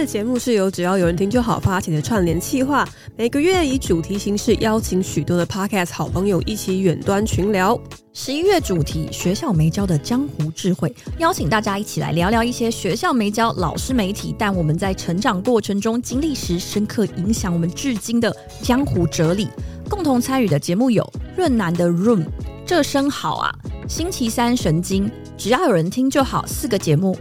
[0.00, 7.78] 的节目是由只要有人听就好发起的串联企划，每个月以主题形式邀请许多的 Podcast 好朋友一起远端群聊。
[8.14, 19.48] 十一月主题学校没教的江湖智慧，邀请大家一起来聊聊一些学校没教、老师没提，但我们在成长过程中经历时深刻影响我们至今的江湖哲理。
[19.90, 21.06] 共同参与的节目有
[21.36, 22.24] 润南的 Room，
[22.64, 23.54] 这声好啊，
[23.86, 27.14] 星期三神经，只要有人听就好，四个节目。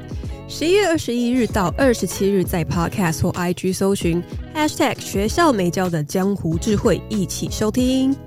[0.52, 4.21] 十一月二十一日到二十七日，在 Podcast 或 IG 搜寻
[4.55, 8.17] Hashtag 学校没教的江湖智慧，一起收听。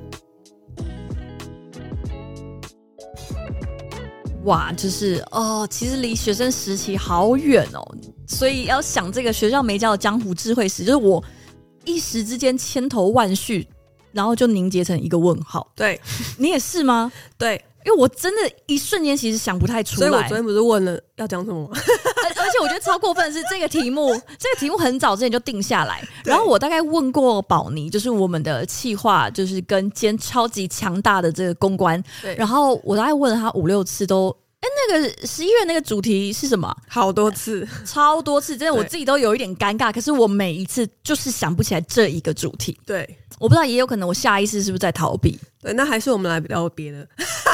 [4.45, 7.85] 哇，就是哦，其实离学生时期好远哦，
[8.29, 11.23] 所以要想这个学校没教的江湖智慧时，就是我
[11.85, 13.67] 一时之间千头万绪，
[14.13, 15.69] 然后就凝结成一个问号。
[15.75, 16.01] 对，
[16.39, 17.11] 你也是吗？
[17.37, 17.61] 对。
[17.85, 20.09] 因为我真的，一瞬间其实想不太出来。
[20.09, 21.71] 所以我昨天不是问了要讲什么吗？
[21.75, 26.03] 而而且我觉得超过分的是这个题目， 这个题目很早之前就定下来。
[26.25, 32.03] 然后我大概问过宝妮，就是我们的企划，就是跟兼超级强大的这个公关。
[32.21, 32.35] 对。
[32.37, 36.73] 然后我大概问了他五六次都，哎，那个十一月那个主题是什么？
[36.89, 39.93] 好多次，超多次，真的我自己都有一点尴尬。
[39.93, 42.79] 可是我每一次就是想不起来这一个主题。
[42.87, 43.19] 对。
[43.41, 45.37] 我不知道，也有可能我下意识是不是在逃避？
[45.61, 47.01] 对，那还是我们来聊别的。
[47.01, 47.09] 哦，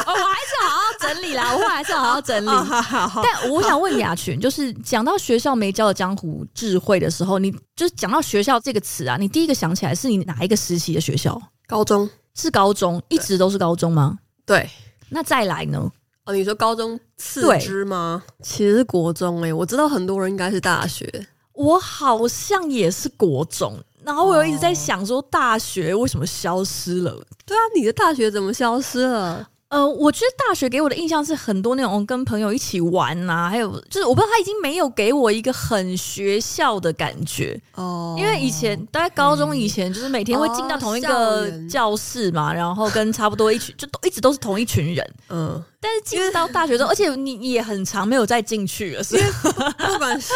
[0.05, 2.47] 我还是好好整理啦， 我还是好好整理。
[2.47, 11.41] 哦、好好好，但我想问雅群，就是讲到学校没教的江湖智慧的时候，你就是讲到学校这个词啊，你第一个想起来是你哪一个时期的学校？
[11.65, 14.19] 高中是高中，一直都是高中吗？
[14.45, 14.69] 对。
[15.09, 15.91] 那再来呢？
[16.29, 18.21] 哦，你说高中次之吗？
[18.43, 21.11] 其实是国中诶、欸，我知道很多人应该是大学，
[21.53, 23.75] 我好像也是国中。
[24.03, 27.11] 然后我又一直在想说，大学为什么消失了？
[27.47, 29.49] 对啊，你的大学怎么消失了？
[29.69, 45.63] 呃，我觉得大学给我的印象是很多那种跟朋友一起玩呐、啊，还有就是我不知道他已经没有给我一个很学校的感觉哦，因为以前大概高中以前就是每天会进到同一个教室嘛，然后跟差不多一群就都一直都是同一群人，嗯。
[45.81, 50.33] 但是进到大学之后， 而且你也很长没有再进去了，是不管是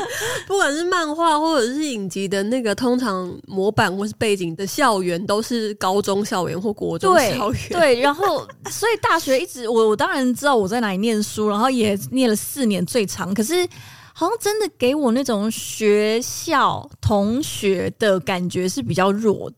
[0.48, 7.68] 不管是漫画或者是影集的那个，通常模板或是背景的校园都是高中校园或国中校园。
[7.70, 13.68] 对，然后所以大学一直我我当然知道我在哪里念书，然后也念了四年最长，可是
[14.14, 19.56] 好像真的给我那种学校同学的感觉是比较弱的。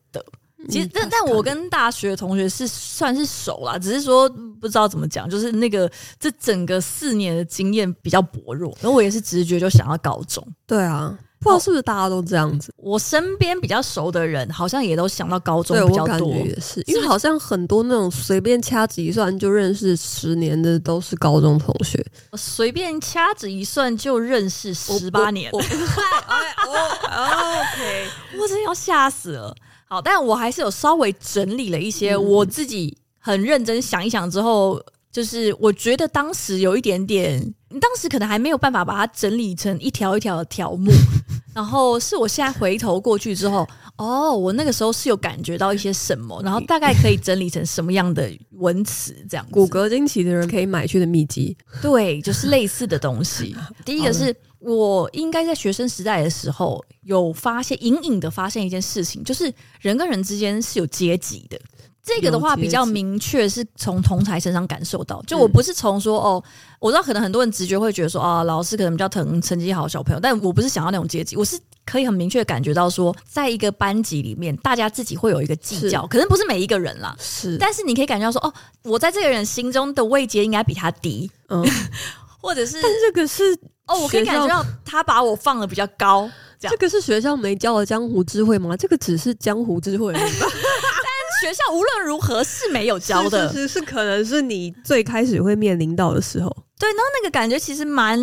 [0.69, 4.29] 其实，但但我跟大学同学是算是熟啦，只是说
[4.61, 8.77] 不知道怎么讲，就是那个这整个四年的经验比较薄弱。
[8.81, 10.45] 然后我也是直觉就想要高中。
[10.67, 12.75] 对啊，不知道是不是大家都这样子。
[12.77, 16.35] 我身边比较熟的人，好像也都想到高中比较多。
[16.35, 22.05] 也是，因为好像很多那种随便掐指一算就认识十年的都是高中同学。
[22.37, 25.51] 随便掐指一算就认识十八年。
[25.53, 28.09] 我， 我，我，我，OK，
[28.41, 29.55] 我真的要吓死了。
[29.89, 34.79] 好，但我还是有稍微整理了一些我自己很认真想一想之后，
[35.11, 37.41] 就是我觉得当时有一点点，
[37.81, 40.93] 当时可能还没有办法把它整理成一条一条的条目，
[41.55, 43.67] 然后是我现在回头过去之后，
[43.97, 49.47] 哦，我那个时候是有感觉到一些什么，然后大概可以整理成什么样的文词这样。
[49.51, 53.57] 骨骼惊奇的人可以买去的秘籍，对，就是类似的东西。
[53.87, 54.37] 第一个是。
[54.59, 61.59] 我应该在学生时代的时候有发现，隐隐的发现一件事情，就是人跟人之间是有阶级的。
[62.03, 65.21] 这个的话比较明确，是从同才身上感受到。
[65.27, 66.43] 就我不是从说哦，
[66.81, 78.55] 我知道可能很多人直觉会觉得说啊，老师可能比较疼成绩好的小朋友，但我不是想要那种阶级，我是可以很明确感觉到说，在一个班级里面，大家自己会有一个计较，可能不是每一个人啦，是，但是你可以感觉到说，哦，
[78.85, 81.63] 我在这个人心中的位阶应该比他低，嗯，
[82.41, 83.59] 或者是，但这个是。
[83.89, 88.77] 哦，我可以感觉到他把我放的比较高，这，这个是学校没教的江湖智慧吗？
[88.77, 96.55] 这个只是江湖智慧， 但学校无论如何是没有教的，是是，是，是可能是你最开始会面临到的时候。
[96.79, 98.21] 对，然后那个感觉其实蛮。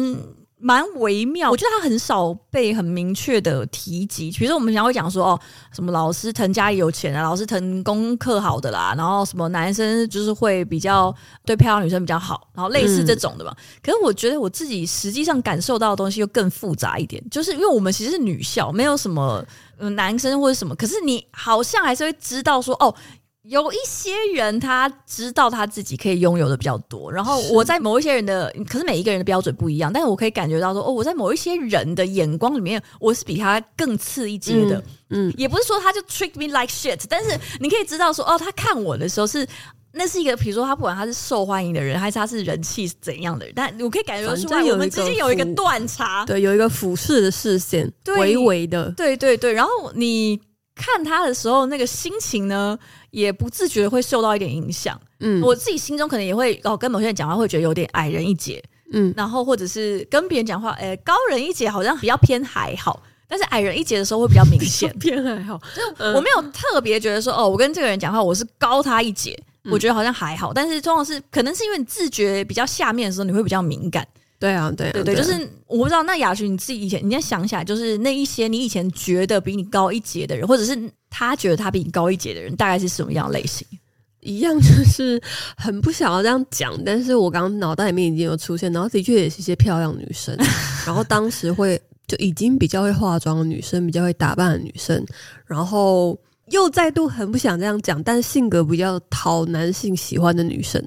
[0.57, 4.31] 蛮微妙，我觉得他很少被很明确的提及。
[4.31, 5.39] 比如说，我们常会讲说，哦，
[5.73, 11.13] 什么老师疼家里有钱啊，老师疼功课好的啦，然后什么男生就是会比较
[11.45, 13.51] 对漂亮女生比较好，然后类似这种的嘛。
[13.51, 19.45] 嗯、可是我觉得我自己实际上感受到的东西又更复杂一点，就是因为我们其实是女校，没有什么
[19.77, 22.95] 男生或者什么，可是你好像还是会知道说，哦。
[23.47, 34.77] 有一些人他知道他自己可以拥有的比较多，然后我在某一些人的，可是每一个人的标准不一样，但是我可以感觉到说，哦，我在某一些人的眼光里面，我是比他更次一阶的，
[35.09, 39.47] 嗯，嗯，也不是说他就 treat me like shit，但是你可以知道说，哦，他看我的时候是
[39.93, 49.53] 那是一个，比如说他不管他是受欢迎的人，还是他是人气怎样的人，但我可以感觉出来，我们之间有一个断差，对，有一个俯视的视线，微微的，对对对。
[49.53, 50.41] 然后你
[50.75, 52.77] 看他的时候，那个心情呢，
[53.11, 54.99] 也不自觉会受到一点影响。
[55.21, 58.61] 嗯，我自己心中可能也会哦，跟某些人讲话会觉得有点矮人一截，
[58.91, 63.01] 嗯，然后或者是跟别人讲话，哎、欸，高人一截好像比较偏还好。
[63.27, 70.53] 但是矮人一截的时候会比较明显， 偏还好，就我没有特别觉得说哦，我跟这个人讲话我是高他一截，嗯、我觉得好像还好。
[70.53, 74.07] 但是通常是可能是因为你自觉比较下面的时候，你会比较敏感。
[74.39, 75.33] 对啊，对啊对对，就是
[75.67, 80.77] 我不知道那雅群你自己以前，你再想起来，就是那一些你以前觉得比你高一截的人，或者是
[81.09, 83.67] 他觉得他比你高一截的人，大概是什么样类型？
[84.21, 85.21] 一样就是
[85.55, 90.35] 很不想要这样讲，但是我刚刚脑袋里面已经有出现，然后的确也是一些漂亮女生，
[90.85, 91.81] 然后当时会。
[92.07, 95.03] 就已经比较会化妆的女生，比较会打扮的女生，
[95.47, 96.15] 然后
[96.51, 100.79] 又再度很不想这样讲，但性格比较讨男性喜欢的女生。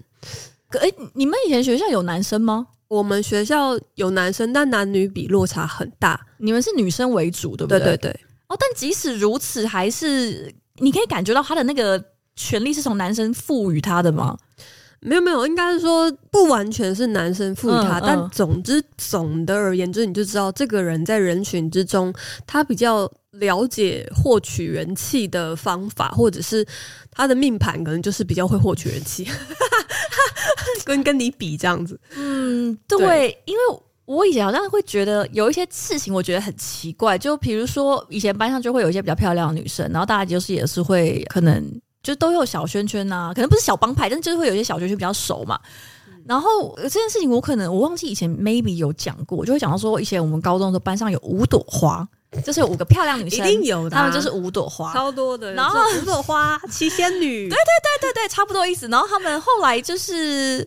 [0.71, 2.69] 可哎，你们以前学校有男生吗？
[2.89, 6.19] 我们学校有男生，但男女比落差很大。
[6.39, 7.79] 你们是女生为主，对不对？
[7.79, 8.21] 对对对。
[8.49, 12.03] 哦，但即使如此，还是你可以感觉到他的那个
[12.35, 14.37] 权利是从男生赋予他的吗？
[15.01, 22.13] 没有没有，应该是说不完全是男生赋予他，嗯嗯、但总之总的而言，就是你就知道这个人在人群之中，
[22.47, 26.67] 他比较了解获取人气的方法，或者是
[27.13, 29.25] 他的命盘可能就是比较会获取人气，
[30.85, 31.99] 跟跟你比这样子。
[32.17, 33.61] 嗯，对，对因为
[34.05, 41.81] 我以前好像会觉得有一些事情，我觉得很奇怪，就比如说以前班上就会有一些比较漂亮的女生，然后大家就是也是会可能。
[42.09, 45.61] 就都有小圈圈呐、啊，可能不是小帮派，但就是会有一些小圈圈比较熟嘛。
[46.07, 52.09] 嗯、然后这件事情我可能我忘记以前 maybe 有讲过，就会讲到说以前我们高中的时候班上有五朵花，
[52.43, 55.53] 就是有五个漂亮女生，一定有的、啊，她们就是五朵花，超多的。
[55.53, 58.89] 然后五朵花七仙女， 对对对对对，差不多意思。
[58.89, 60.67] 然后他们后来就是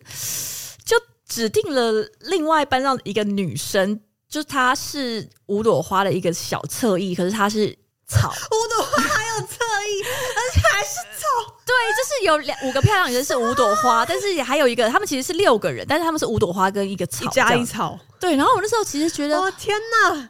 [0.84, 0.96] 就
[1.28, 3.98] 指定了另外班上一个女生，
[4.28, 7.76] 就她是五朵花的一个小侧翼，可是她是。
[8.12, 9.56] 草五朵花还有侧
[9.88, 11.54] 翼，而且还是草。
[11.64, 17.98] 对，就是有两五个漂亮女生是五朵花，但是也还有一个，他们其实是六个人，但是他们是五朵花跟一个草，一加一草。
[18.20, 20.28] 对，然后我那时候其实觉得，哦天哪！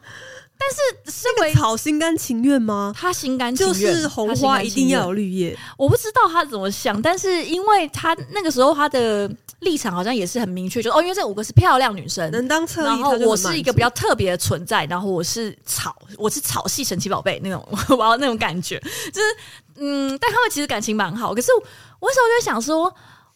[0.63, 2.93] 但是身为草心甘情愿吗？
[2.97, 5.57] 他心甘情愿，就是红花一定要有绿叶。
[5.77, 9.29] 我不知道他怎么想，但是因为他那个时候他的。
[9.59, 17.65] 立场好像也是很明确，就是哦，因为这五个是漂亮女生，能当侧翼，然后我是一个比较特别的存在，然后我是草，我是草系神奇宝贝那种，
[17.97, 18.77] 我要那种感觉，
[19.13, 19.27] 就是
[19.77, 21.63] 嗯，但他们其实感情蛮好，可是我
[22.01, 22.93] 那时候就想说，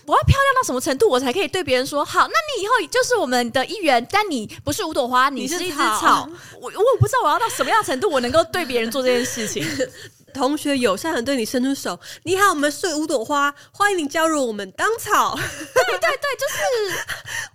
[0.08, 2.22] 我要漂亮到什么程度，我才可以对别人说好？
[2.22, 6.30] 那你以后就是我们的一员，但你不是五朵花，你是一只草，草
[6.62, 9.64] 我我不知道我要到什么样程度，我能够对别人做这件事情。
[10.38, 15.36] 同学友善的对你伸出手，你好，我们是五朵花，欢迎你加入我们当草。
[15.36, 16.96] 对对对，就是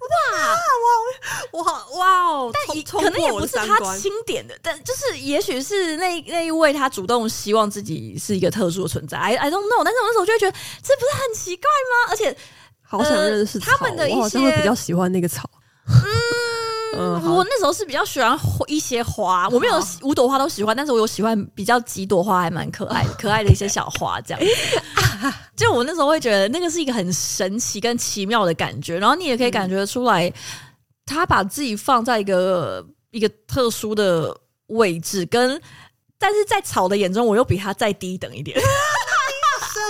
[0.02, 0.87] 哇 哇
[1.52, 2.50] 我好哇哦！
[2.52, 9.17] 但也可能也不是他钦点的，但就是也许是那那一位他主动希望自己是一个特殊的存在。
[9.17, 12.11] I I don't know，但是我那时候就会觉得这不是很奇怪吗？
[12.11, 12.37] 而且
[12.82, 15.49] 好想认识，呃、他们的一些我好像会比较喜欢那个草。
[16.94, 17.21] 嗯。
[17.23, 24.41] 嗯，我那时候是比较喜欢一些花，我没有五朵花都喜欢，但是我有喜欢比较几朵花，还蛮可爱的，可爱的一些小花这样。
[25.56, 30.33] 就我那时候会觉得那个是一个很神奇跟奇妙的感觉，然后你也可以感觉出来，
[31.06, 34.37] 他把自己放在一个一个特殊的
[34.69, 35.61] 位置，跟
[36.19, 38.58] 但是在草的眼中，我又比他再低等一点。
[38.58, 39.87] 什么？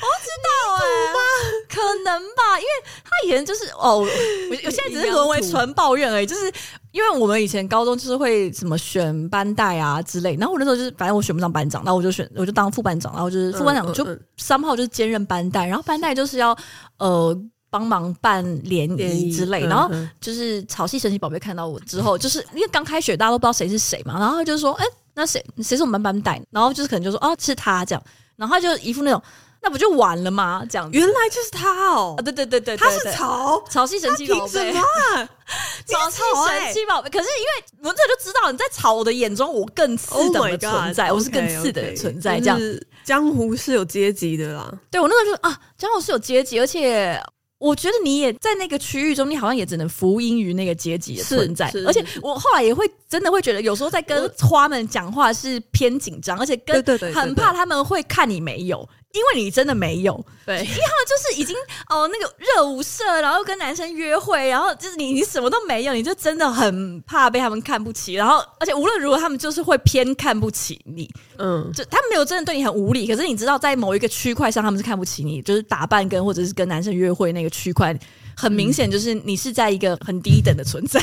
[0.00, 2.68] 我不知道哎、欸，可能吧，因为
[3.02, 6.44] 他以前就是哦，我 我现在只是沦为纯抱怨而已，就是
[6.92, 16.56] 因为我们以前高中就是会什么选班代啊之类，然后我那时候就是反正我选不上班长，然后我就选我就当副班长，然后就是副班长就三号就是兼任班代，然后班代就是要
[16.98, 17.36] 呃
[17.70, 19.90] 帮忙办联谊之类，然后
[20.20, 27.84] 就是草系神奇宝贝看到我之后，就是因为刚开学大家都不知道谁是谁嘛，然后就说哎、欸、那谁谁是我们班班代，然后就是可能就说哦是他。
[27.84, 28.02] 这样。
[28.36, 29.22] 然后他就一副那种，
[29.64, 30.62] 那不就完了吗？
[30.68, 32.14] 这样子，原来就是他哦！
[32.18, 34.82] 啊，对对对对，他是草草系神奇宝贝，什么？
[35.86, 37.08] 草系神奇宝贝。
[37.08, 42.38] 可是因为我这就知道，你在草的眼中，我更次等的存在，我是更次等的存在。
[42.38, 42.60] 这样，
[43.04, 44.70] 江湖是有阶级的啦。
[44.90, 47.18] 对，我那时候就啊，江湖是有阶级，而且。
[47.58, 51.72] 我觉得你也在那个区域中，你好像也只能服膺于那个阶级的存在。
[51.86, 58.86] 而且我后来也会真的会觉得，有时候在跟花们讲话是偏紧张，而且跟很怕他们会看你没有。
[59.14, 60.12] 因为你真的没有，
[60.44, 61.54] 对，因为他们就是已经
[61.88, 77.96] 哦那个热舞社，然后跟男生约会，然后就是你你什么都没有，你就真的很怕被他们看不起，然后而且无论如何他们就是会偏看不起你，嗯，就他们没有真的对你很无理，可是你知道在某一个区块上他们是看不起你，就是打扮跟或者是跟男生约会那个区块，
[78.36, 81.00] 很明显就是你是在一个很低等的存在。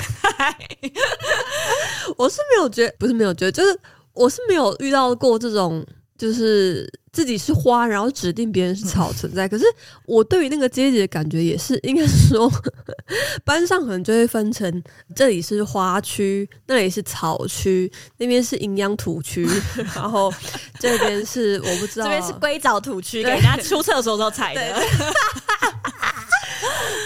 [2.17, 3.79] 我是没有觉得，不是没有觉得，就是
[4.11, 5.81] 我是没有遇到过这种。
[6.17, 9.45] 就是自己是花，然后指定别人是草存在。
[9.45, 9.65] 可是
[10.05, 12.49] 我对于那个阶级的感觉也是，应该是说
[13.43, 14.81] 班上可能就会分成
[15.13, 19.45] 这里是花区，那里是草区，那边是营养土区，
[19.93, 20.33] 然后
[20.79, 24.61] 这边是我不知道，这边是硅藻土区，给人家出厕所时候踩的。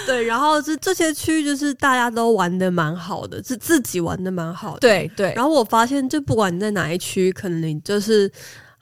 [0.06, 4.80] 对，然后这这些区就是大家都玩的蛮好的，是自己玩的蛮好的。
[4.82, 5.34] 对对。
[5.36, 8.32] 然后我发现，就不管你在哪一区，可能你就是。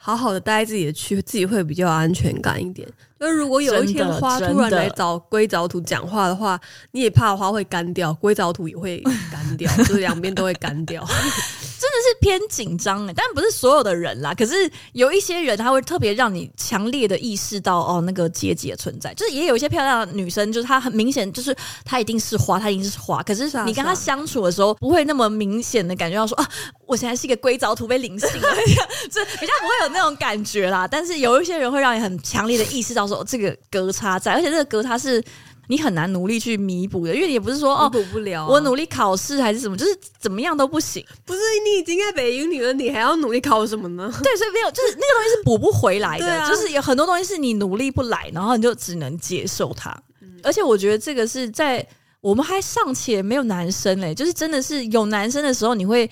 [0.05, 2.85] 好好的待在自己的区，自己会比较有安全感一点。
[3.17, 6.59] 就如果有一天花突然来找硅藻土讲话的话，
[6.91, 11.07] 你也怕花会干掉，硅藻土也会干掉， 就是两边都会干掉。
[11.83, 14.33] 真的是偏紧张哎，但不是所有的人啦。
[14.33, 14.53] 可是
[14.93, 19.13] 有一些人，他会特别让你强烈的意识到哦，那个阶级的存在。
[19.15, 23.21] 就是也有一些漂亮的女生，就是她很明显，就是她一定是花，她一定是花。
[23.23, 26.49] 可是你跟她相处的时候，不会那么明显的感觉到说啊，
[26.85, 28.47] 我现在是一个硅藻土被灵性了，
[29.11, 30.87] 这比较不会有那种感觉啦。
[30.87, 35.21] 但是有一些人会让你很强烈的意识到说，这个隔差在，而且这个隔差是。
[35.67, 38.47] 你很难努力去弥补的，因为你也不是说哦，补不了啊。
[38.49, 41.03] 我努力考试还是什么，就是怎么样都不行。
[41.25, 44.11] 不是你已经在北英女了，你还要努力考什么呢？
[44.21, 46.33] 对，所以没有，就是那个东西是补不回来的。
[46.33, 49.89] 啊、就是有很多东西是你努力不来，然后你就只能接受它。
[50.21, 51.85] 嗯、而且我觉得这个是在
[52.19, 56.09] 我们还尚且没有男生嘞，就是真的是有男生的时候，你会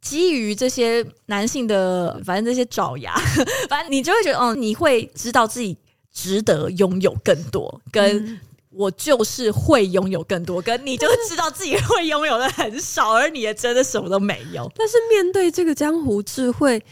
[0.00, 3.14] 基于这些男性的，反正这些爪牙，
[3.68, 5.76] 反正你就会觉得，哦，你会知道自己
[6.12, 8.38] 值得拥有更多，跟。
[8.74, 14.70] 我就是会拥有更多，跟你就知道自己会拥有的很少，而你也真的什么都没有。
[14.76, 16.82] 但是面对这个江湖智慧，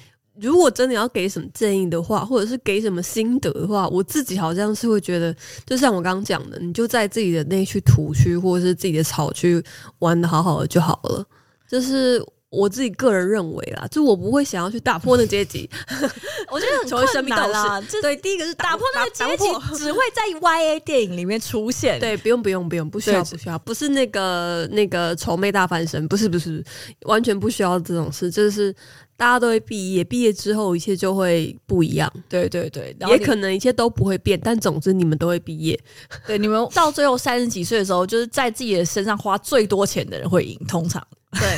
[0.40, 5.34] 如果真的要给什么建议的话，或者是给什么心得的话，我自己好像是会觉得，
[5.66, 9.62] 就像我刚刚讲的，你就在自己的那区土区或者是自己的草区
[10.00, 11.24] 玩得好好的就好了，
[11.68, 12.24] 就是。
[12.50, 15.70] 我自己个人认为啦，就我不会想要去打破那阶级，
[16.50, 17.80] 我觉得很 困难啦。
[18.02, 19.44] 对，第一个是打破那个阶级，
[19.78, 22.00] 只会在 YA 电影里面出现。
[22.00, 26.62] 对，不用不用不用，不需要不需要，不是那个那个丑妹大翻身，不是不是，
[27.02, 28.28] 完全不需要这种事。
[28.28, 28.74] 就是
[29.16, 32.12] 大家都会毕业，毕业之后一切就会不一样。
[32.28, 35.78] 对对对，也可能一切都不会变，但总之你们都会毕业。
[36.26, 41.06] 对，你们到最后三十几岁的时候，就是在自己的身上花最多钱的人会赢，通常。
[41.38, 41.56] 对。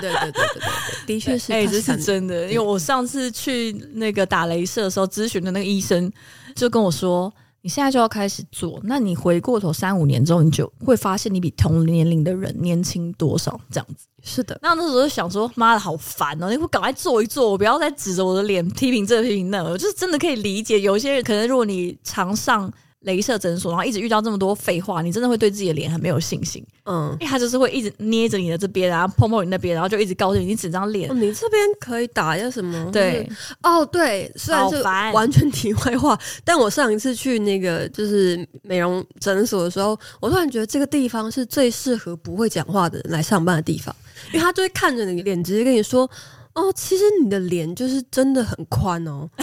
[0.00, 2.44] 对对对对对， 的确是，哎，这是真的。
[2.44, 6.10] 因为我上次去那个打镭射的时候，咨询的那个医生
[6.54, 14.58] 就跟我说：“你现在就要开始做，那你回过头三五年之后，你就会发现你比同年龄的人年轻多少。”这样子是的。
[14.62, 16.50] 那那时候就想说：“妈的，好烦哦！
[16.50, 22.72] 你会赶快做一做，我不要再指着我的脸批评这批评那。”我就是真的可以理解，有些人可能如果你常上。
[23.06, 26.62] 雷射诊所，然后一直遇到这么多废话，你真的会对自己的脸很没有信心。
[26.84, 32.90] 嗯，因为他就是会一直捏着你的这边，然后碰碰你那边，然后就一直告诉你，你整张脸，你这边可以打一下什么？
[32.92, 33.28] 对，
[33.62, 43.94] 哦，对，虽然是完全题外话，但我上一次去那个就是美容诊所的时候，我突然觉得这个地方是最适合不会讲话的人来上班的地方，
[44.32, 46.08] 因为他就会看着你的脸，直接跟你说
[46.54, 49.28] ：“哦，其实你的脸就是真的很宽哦。”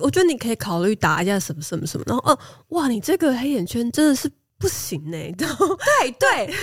[0.00, 2.38] 我觉得你可以考虑打一下什么什么什么，然后哦，
[2.68, 4.30] 哇，你这个黑眼圈真的是。
[4.58, 5.46] 不行呢、欸， 对
[6.12, 6.54] 对，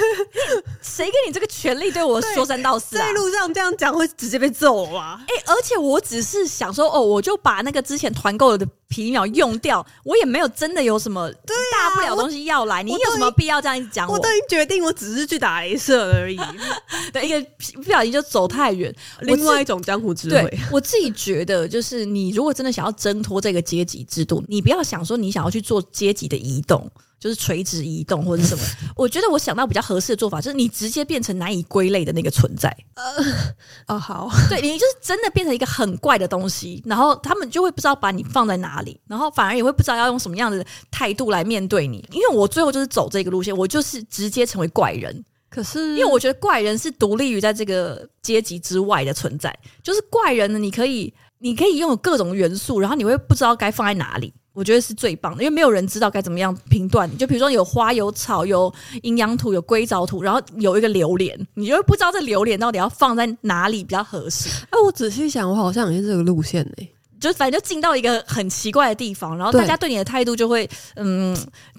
[0.82, 3.06] 谁给你这个权利对我说三道四、啊？
[3.06, 5.24] 在路上这样讲会直接被揍啊！
[5.30, 12.82] 哎、欸，而且我只是想说，哦，我就把那个之前团购的皮秒用掉，我也没有真的有什么大不了东西要来。
[12.82, 14.14] 啊、你有什么必要这样讲我？
[14.14, 16.40] 我都已经决定，我只是去打雷射而已。
[17.12, 17.42] 对，一个
[17.78, 18.94] 不小心就走太远。
[19.22, 26.88] 另外一种江湖智慧，我自己觉得，就是你如果真的想要挣脱这个阶级制度，你不要想说你想要去做阶级的移动。
[27.20, 28.62] 就是垂直移动或者什么，
[28.98, 32.70] 我觉得我想到比较合适的做法，就是你直接变成难以归类的那个存在。
[32.96, 42.08] 呃，哦，好，对，你就是真的变成一个很怪的东西，然后他们就会不知道把你放在哪里，然后反而也会不知道要用什么样的态度来面对你。
[42.12, 45.24] 因为我最后就是走这个路线，我就是直接成为怪人。
[45.50, 54.34] 可是，因为我觉得怪人是独立于在这个阶级之外的存在，就是怪人呢，你可以，你可以拥有各种元素，然后你会不知道该放在哪里。
[54.54, 57.10] 我觉得是最棒的，因为没有人知道该怎么样评断。
[57.18, 58.72] 就比如说有花、有草、有
[59.02, 64.50] 营养土、有硅藻土，然后有一个榴莲，你就会不知道这榴莲到底要放在哪里比较合适。
[64.70, 66.93] 哎，我仔细想，我好像也是这个路线呢、欸。
[67.24, 71.38] 就反正就进到一个很奇怪的地方，然后大家对你的态度就会，嗯，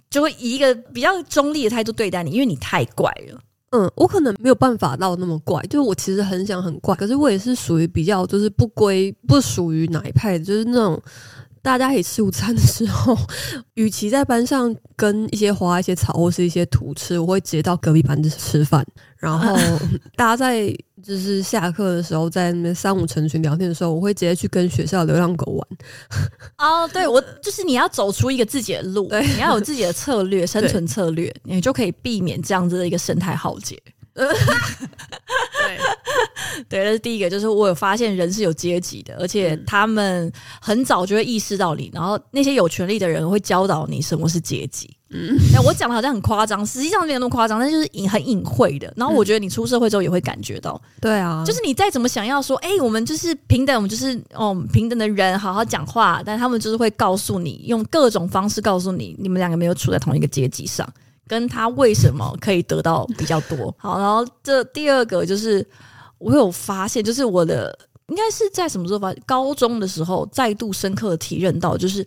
[0.08, 3.38] 就会以一个比较中立的态度对待你，因为你太怪了。
[3.70, 11.00] 嗯，我可能没有办法到那么怪，就是我其实很想很怪，可是我也是属于比较就是不归不属于哪一派的，就是那种。
[11.62, 13.16] 大家一起吃午餐的时候，
[13.72, 18.84] 与其在班上跟一些花、一些草或是一些土吃，我会直接到隔壁班吃饭。
[19.16, 19.56] 然后
[20.14, 20.66] 大家在
[21.04, 25.68] 就是下课的时候，在那边三五成群聊天的时候，我会直接去跟学校流浪狗玩。
[26.58, 33.80] 哦，对，我就是你要走出一个自己的路，对，你要有自己的策略，生存策略，你就可以避免这样子的一个生态浩劫。
[34.14, 35.78] 对，
[36.68, 44.88] 对，这是第一个，就是我有发现人是有阶级的，而且他们很早就会意识到你，然后那些有权力的人会教导你什么是阶级。
[45.10, 48.92] 嗯，那我讲的好像很夸张，实际上没有那么夸张，但就是隐很隐晦的。
[48.96, 60.88] 然后我觉得你出社会之后也会感觉到，对啊，就是你再怎么想要说，哎，我们就是平等，我们就是哦平等的人，好好讲话，但他们就是会告诉你，用各种方式告诉你，你们两个没有处在同一个阶级上。
[61.26, 63.74] 跟他为什么可以得到比较多？
[63.78, 65.66] 好，然后这第二个就是
[66.18, 67.76] 我有发现，就是我的
[68.08, 69.22] 应该是在什么时候发现？
[69.26, 72.06] 高中的时候再度深刻的体认到，就是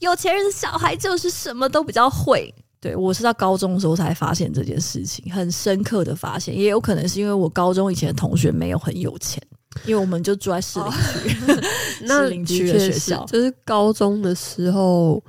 [0.00, 2.52] 有钱人的小孩就是什么都比较会。
[2.80, 9.42] 对，我是到高中的时候才发现这件事情，很深刻的发现，也有可能是因为我高中以前的同学没有很有钱，
[9.86, 15.22] 因为我们就住在市林区，哦、 士林区的学校，就是高中的时候。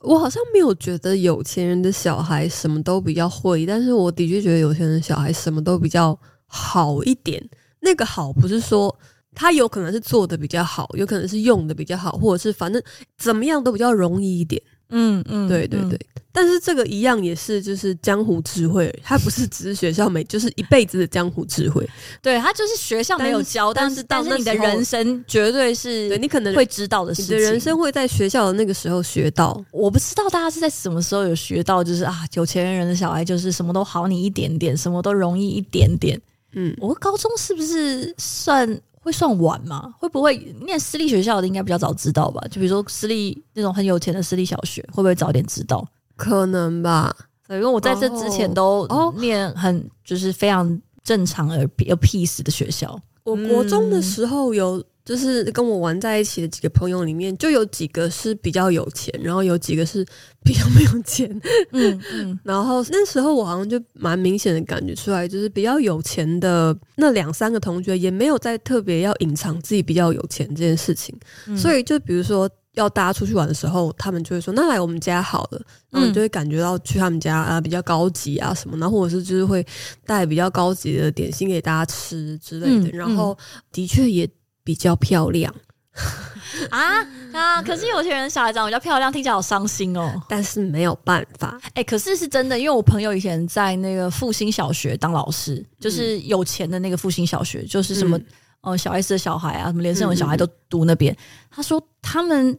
[0.00, 7.42] 我好像没有觉得有钱人的小孩什么都比较会，但是我的确觉得有钱人的小孩什么都比较好一点。
[7.80, 8.94] 那个好不是说
[9.34, 12.82] 他有可能是做的比较好，有可能是用的比较好，或者是反正
[13.18, 14.60] 怎么样都比较容易一点。
[14.90, 15.96] 嗯嗯，对对对。
[15.96, 21.84] 嗯但是这个一样也是就是江湖智慧， 它不是只是学校没，就是一辈子的江湖智慧。
[22.22, 27.36] 对，它就是学校没有教，但是但是，你的人生绝对是对你可能会知道的事情。
[27.36, 29.60] 你的人生会在学校的那个时候学到。
[29.72, 36.18] 我不知道大家是在什么时候有学到，就是啊，有钱人的小孩就是什么都好你一点点，什么都容易一点点。
[36.52, 39.94] 嗯，我高中是不是算会算晚吗？
[39.98, 42.40] 会不会念私立学校的应该比较早知道吧？
[42.50, 45.86] 就比如说私立那种很有钱的私立小学，会不会早点知道？
[46.16, 47.14] 可能吧，
[47.48, 51.64] 因为我在这之前都念很就是非常正常而
[51.96, 53.00] peace 的学校。
[53.24, 60.04] 我国中的时候有，就是跟我玩在一起的几个朋友里面，就有几个是比较有钱，然后有几个是
[60.44, 61.28] 比较没有钱。
[61.72, 71.14] 嗯嗯， 然后那时候我好像就蛮明显的感觉出来，就是比较有钱的那两三个同学也没有在特别要隐藏自己比较有钱这件事情，
[71.56, 72.48] 所以就比如说。
[72.74, 75.60] 要大家出去玩的时候，他们就会说：“那来我们家好了。”
[75.90, 79.66] 然后你就会感觉到去他们家啊比较高级啊什么，然后或者是就是会
[80.06, 82.88] 带比较高级的点心给大家吃之类的。
[82.88, 83.36] 嗯、然后
[83.72, 84.24] 的确也
[84.64, 85.54] 比较漂亮
[86.70, 87.62] 啊啊！
[87.62, 90.20] 可是有些人小孩长得比较漂亮，听起来好伤心哦。
[90.28, 98.16] 但是没有办法，哎、欸，可是是真的，因为我朋友以前在那个复兴小学当老师，就是有钱的那个复兴小学，就是什么。
[98.18, 98.26] 嗯
[98.62, 101.14] 哦，小 S 的小孩啊，什么连胜文小孩都读那边。
[101.14, 102.58] 嗯嗯，他说他们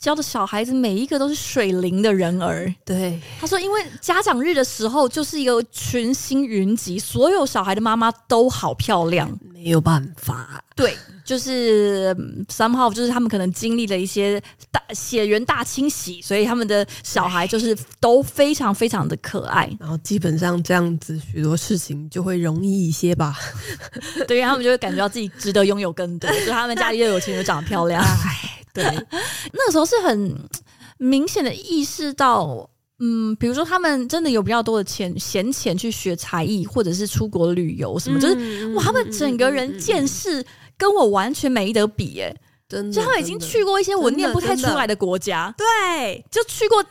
[0.00, 2.74] 教的小孩子每一个都是水灵的人儿。
[2.86, 10.64] 对，他说因为家长日的时候就是一个群星云集，所有小孩的妈妈都好漂亮，没有办法。
[10.74, 10.96] 对。
[11.22, 12.12] 就是
[12.48, 19.70] somehow，就是他们可能经历了一些大血缘大清洗，所以他们的小孩就是都非常非常的可爱。
[19.78, 23.38] 然后基本上这样子许多事情就会容易一些吧。
[24.26, 28.04] 对，他们就会感觉到自己值得拥有更多， 就他们家里又有钱又长得漂亮。
[28.74, 28.84] 对，
[29.52, 30.36] 那个时候是很
[30.98, 40.44] 明显的意识到，嗯，比如说他们真的有比较多的钱闲钱去学才艺，或者是出国旅游什么，嗯、就是哇，他们整个人见识。
[40.80, 46.82] 跟我完全没得比耶、欸，真的，就他们已经去过一些我念不太出来的国家，对，就去过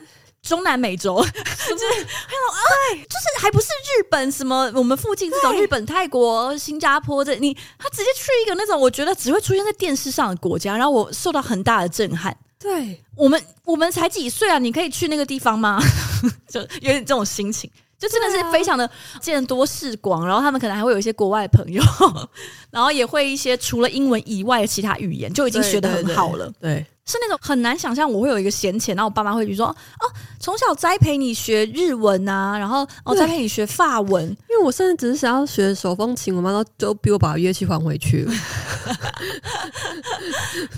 [0.42, 2.62] 中南美洲， 就是还有啊，
[2.94, 12.36] 就是还不是日本什么我们附近这种日本、泰国、新加坡这，你他直接去一个那种我觉得只会出现在电视上的国家，然后我受到很大的震撼。
[12.60, 14.60] 对，我们我们才几岁啊？
[14.60, 15.82] 你可以去那个地方吗？
[16.50, 17.70] 就有点这种心情。
[17.98, 21.84] 就真的是非常的见多识广，然后他们可能还会有一些国外朋友，
[22.72, 26.46] 然后也会一些除了英文以外的其他语言，就已经学得很好了。
[26.62, 30.06] 对，对，对，是那种很难想象我会有一个闲钱，然后我爸妈会比如说哦，
[30.40, 38.34] 从小栽培你学日文啊，然后哦栽培你学法文，因为我甚至只是想要学手风琴，我妈都都逼我把乐器还回去了。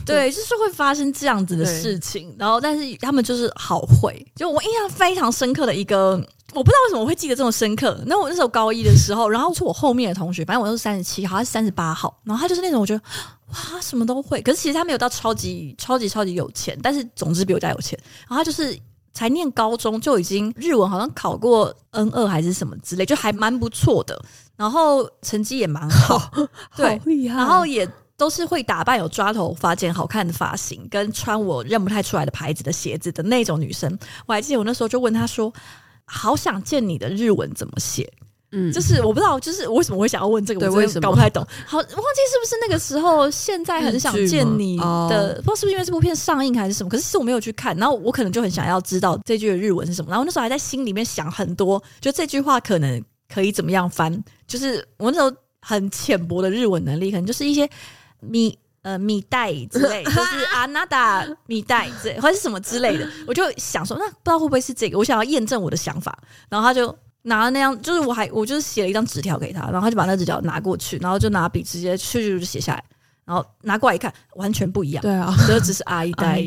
[0.06, 6.22] 对，就是会发生这样子的事情，然后但是他们就是好会，就我印象非常深刻的一个。
[6.54, 7.98] 我不知道为什么我会记得这么深刻。
[8.06, 13.02] 那我那时候高一的时候，然后是我后面的同学，反正我都是三十七号，他是三十八号，然后他就是那种我觉得
[13.54, 14.42] 哇，什么都会。
[14.42, 17.98] 可是其实他没有到超级超级超级有钱，但是总之比我家有钱。
[18.28, 18.78] 然后他就是
[19.14, 24.22] 才念高中就已经日文好像考过 N 二还是什么之类，就还蛮不错的。
[24.56, 26.32] 然后成绩也蛮好，
[26.78, 27.38] 对，厉害。
[27.38, 27.88] 然后也。
[28.18, 33.98] 都是会打扮、有抓头发、剪好看的发型，跟穿我认不太出来的牌子的鞋子的那种女生。
[34.28, 35.52] 我还记得我那时候就问她说
[36.06, 38.14] ：“好想见你的日文怎么写？”
[38.52, 41.46] 嗯，就是我不知道，就是为什么会想要问这个，我真的搞不太懂。
[41.66, 43.30] 好，忘记是不是那个时候？
[43.32, 46.90] 现在很想见你的，哦、不知道是不是因为这部片上映还是什么？
[46.90, 50.10] 可是是我没有去看，然后我可能就很想要知道这句的日文是什么。
[50.12, 54.24] 然后那时候还在心里面想很多，就这句话可能可以怎么样翻？
[54.48, 57.70] 就是我那时候很浅薄的日文能力，可能就是一些。
[58.24, 64.98] 米呃米袋之类， 就是阿娜达米袋之类，或者是什么之类的，我就想说，那不知道会不会是这个？
[65.00, 66.16] 我想要验证我的想法，
[66.48, 72.84] 然后他就拿了那样，就是我还我就是写了一张纸条给他，然后他就把那纸条拿过去，然后就拿笔直接去就写下来。
[73.24, 75.02] 然后拿过来一看，完全不一样。
[75.02, 76.42] 对啊，就只是阿姨呆。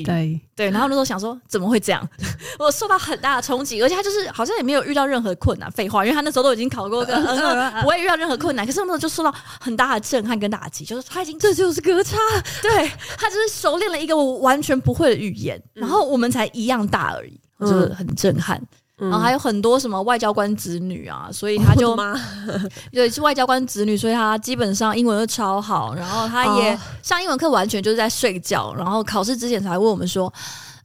[0.54, 2.06] 对，然后那时候想说，怎么会这样？
[2.58, 5.70] 我受到很大的冲击，而且他就是好像也没有遇到任何困难。
[5.70, 7.16] 废话，因为他那时候都已经考过跟，
[7.80, 8.66] 不会遇到任何困难。
[8.66, 12.18] 可是那时候就受到很大的震撼跟打击，就是他已经这就是格差。
[12.60, 18.60] 对，他就是熟练了一个我完全不会的语言，然后我们才一样大而已，就是很震撼。
[18.96, 21.96] 然后还有很多什么外交官子女啊， 所以他就
[22.92, 25.94] 对是外交官子女，所以他基本上英文都超好。
[25.94, 30.32] 然后他也上英文课完全就是在睡觉，然后考试之前才问我们说：“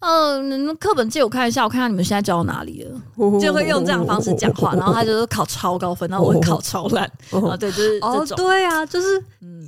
[0.01, 2.99] 嗯、呃，课本借我看一下，我看看你们现在教到哪里了。”
[3.39, 4.73] 就会用这样的方式讲话。
[4.73, 7.55] 然后他就是考超高分，然后我会考超烂啊。
[7.55, 8.37] 对，就是这种。
[8.37, 9.23] 对啊，就是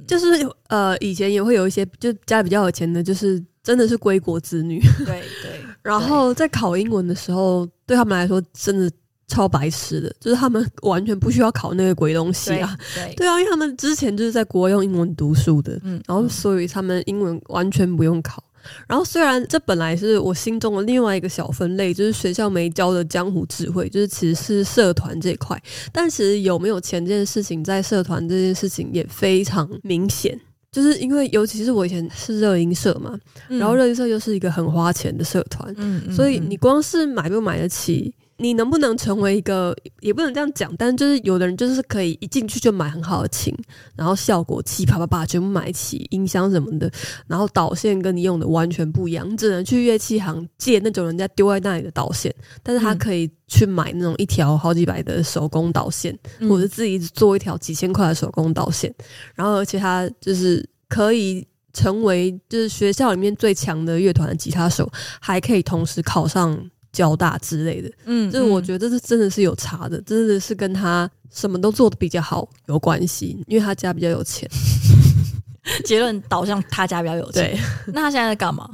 [0.08, 4.80] 就是呃，以前也会有一些就家里比较有钱的，就是真的是归国子女。
[5.06, 5.62] 对对。
[5.82, 8.92] 然后在考英文的时候，对他们来说真的
[9.28, 12.78] 超白痴的，就是他们完全不需要考那个鬼东西啊。
[12.94, 18.44] 对，对，对啊，因为他们之前就是在国外用英文读书的，嗯，然后所以他们英文完全不用考。
[18.88, 25.60] 然后虽然这本来是我心中的另外一个小分类，就是学校没教的江湖智慧，就是其实是社团这一块，
[25.92, 30.40] 但其实有没有钱这件事情，在社团这件事情也非常明显。
[30.72, 35.76] 就是因为，尤其是我以前是热音社嘛，嗯、然后热音社又是一个很花钱的社团，
[36.10, 43.56] 所以你光是买不买得起，你能不能成为一个，也不能这样讲，但就是有的人就是可以一进去就买很好的琴，
[43.96, 46.92] 然后效果器啪啪啪全部买齐，音箱什么的，
[47.28, 58.94] 然后导线跟你用的完全不一样，你只能去乐器行借那种人家丢在那里的导线，但是他可以去买那种一条好几百的手工导线，嗯、或者自己做一条几千块的手工导线，
[59.36, 60.68] 然后而且他就是。
[60.94, 67.92] 可以成为就是学校里面最强的乐团的吉他手，还可以同时考上交大之类的。
[68.06, 74.50] 嗯，就是我觉得这是真的是有差的，真的是跟他什么都做的比较好有关系，因为他家比较有钱。
[75.86, 77.58] 结论导向他家比较有钱。
[77.94, 78.68] 那他现在在干嘛？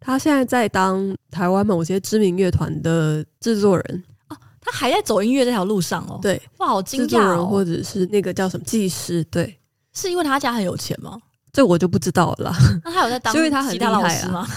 [0.00, 4.04] 他现在在当台湾某些知名乐团的制作人。
[4.28, 6.18] 哦，他还在走音乐这条路上哦。
[6.22, 7.06] 对，哇，好惊讶哦。
[7.06, 9.22] 制作人或者是那个叫什么技师？
[9.24, 9.56] 对，
[9.92, 11.20] 是因为他家很有钱吗？
[11.52, 12.56] 这我就不知道了啦。
[12.82, 14.48] 那他有在当，因为他很厉害啊。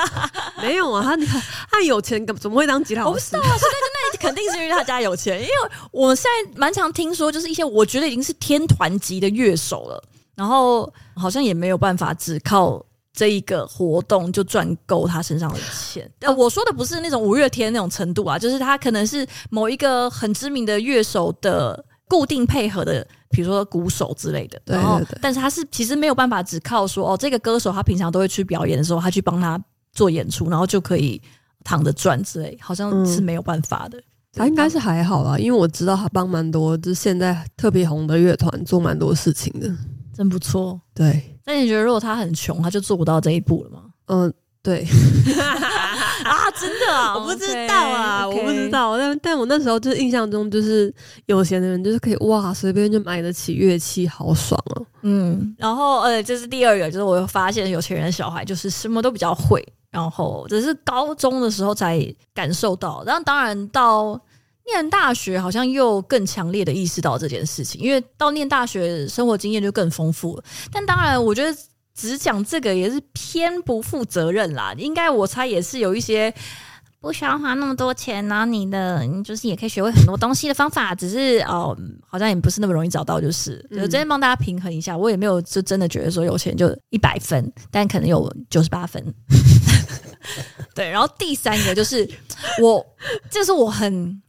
[0.62, 1.16] 没有啊，他
[1.70, 3.36] 他有钱，怎么会当吉他老师？
[3.36, 5.38] 我不知道啊，那肯定是因为他家有钱。
[5.40, 5.52] 因为
[5.90, 10.02] 我现在蛮常听说，就是一些我觉得已经是天团级的乐手了，
[10.34, 12.82] 然后好像也没有办法只靠
[13.12, 16.10] 这一个活动就赚够他身上的钱。
[16.20, 23.06] 呃，我说的不是那种五月天那种程度啊，就是他可能是某一个很知名的乐手的固定配合的。
[23.30, 31.20] 比如说鼓手之类的，然后但是他是其实没有办法只靠说哦，这个歌手他平常都会去表演的时候，他去帮他做演出，然后就可以
[31.62, 33.98] 躺着赚之类，好像是没有办法的。
[33.98, 39.70] 嗯、他应该是还好啦，因为我知道他帮蛮多，就是现在特别红的乐团做蛮多事情的，
[40.16, 40.80] 真不错。
[40.94, 43.82] 对，那你觉得如果他很穷，他就做不到这一步了吗？
[44.06, 44.32] 嗯。
[44.60, 44.84] 对
[46.24, 48.38] 啊，真的啊， 我不知道啊，okay, okay.
[48.38, 48.96] 我不知道。
[48.96, 50.92] 但但我那时候就是印象中，就是
[51.26, 54.86] 有钱的人就是可以哇，随便就买得起乐器，好爽哦、啊。
[55.02, 62.00] 嗯，然后呃，这是第二个，就是我又发现有钱人的小孩就是什么都比较会，然后只是高中的时候才
[62.34, 63.02] 感受到。
[63.06, 64.20] 然后当然到
[64.66, 70.42] 念大学，好像又更强烈的意识到这件事情，因为到念大学生活经验就更丰富了。
[70.72, 71.56] 但当然，我觉得。
[71.98, 76.32] 只讲这个也是偏不负责任啦，应该我猜也是有一些
[77.00, 89.02] 不需要花那么多钱，然后你的你就是也可以学会很多东西的方法，只是哦，好像也不是那么容易找到，就是，就真的帮大家平衡一下，我也没有就真的觉得说有钱就一百分，但可能有九十八分。
[90.74, 92.08] 对，然后第三个就是
[92.62, 92.86] 我，
[93.28, 94.22] 这是我很。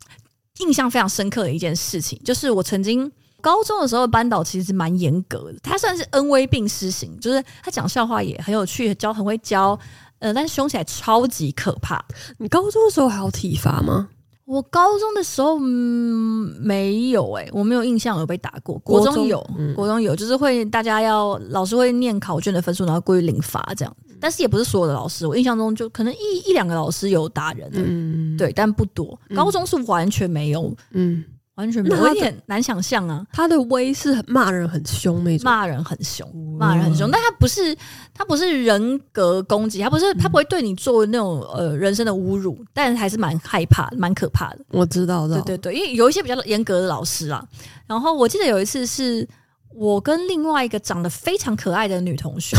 [0.60, 3.10] 印象非常深刻的一件事情，就是我曾经
[3.42, 9.78] 高中的时候班导其实蛮严格的，他算是恩威并施型，就是他讲笑话也很有趣，教很会教，
[10.20, 12.04] 呃，但是凶起来超级可怕。
[12.38, 14.10] 你高中的时候还有体罚吗？
[14.46, 18.80] 我高中的时候，嗯，没有哎、欸，我没有印象有被打过。
[18.80, 19.40] 国中有，
[19.76, 23.96] 国中，有，就是会大家要老师会念考卷的分数，然后过去领罚这样。
[24.20, 29.18] 但是也不是所有的老师，我印象中就可能一一两个老师有打人，嗯，对，但不多。
[29.36, 31.24] 高中是完全没有，嗯。
[31.60, 33.26] 完全没有，有点难想象啊！
[33.34, 36.26] 他的威是骂人很凶那种，骂人很凶，
[36.58, 37.12] 骂人很凶。
[37.12, 37.76] 但他不是，
[38.14, 44.60] 他不是人格攻击，他不是，他不会对你做那种呃人身的侮辱，但还是蛮害怕、蛮可怕的。
[44.70, 47.46] 我知道的，对对对，因为有一些比较严格的老师啊。
[47.86, 49.28] 然后我记得有一次是。
[49.76, 52.58] 我跟另外一个长得非常可爱的女同学，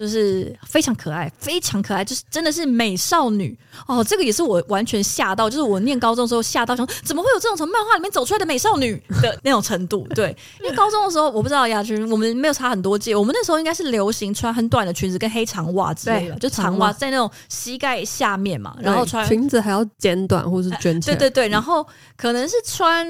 [0.00, 3.54] 就是非常可爱，非常可爱，就是真的是美少女
[3.86, 4.02] 哦。
[4.02, 10.08] 这个也是我完全吓到，就是我念高中的时候吓到，想怎么会有这种从漫画里面走出来的美少女的 那种程度？
[10.14, 21.86] 对，因为高中的时候我不知道雅君，我们没有差很多届，我们那时候应该是流行穿很短的裙子跟黑长袜之类的，就长袜在那种膝盖下面嘛，然后穿裙子还要剪短或是卷起来，对对对，然后
[22.16, 23.06] 可能是穿。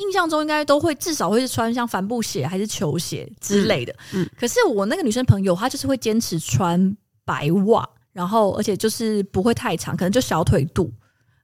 [0.00, 3.92] 印象中应该都会至少会是穿像帆布鞋还是球鞋之类的。
[4.14, 10.92] 嗯，嗯，可是我那个女生朋友她就是会坚持只穿白袜，然后而且就是不会太长，可能就小腿肚，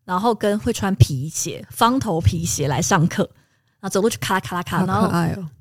[0.05, 3.29] 然后跟会穿皮鞋，方头皮鞋来上课。
[3.89, 5.09] 走路就咔啦咔啦咔，然后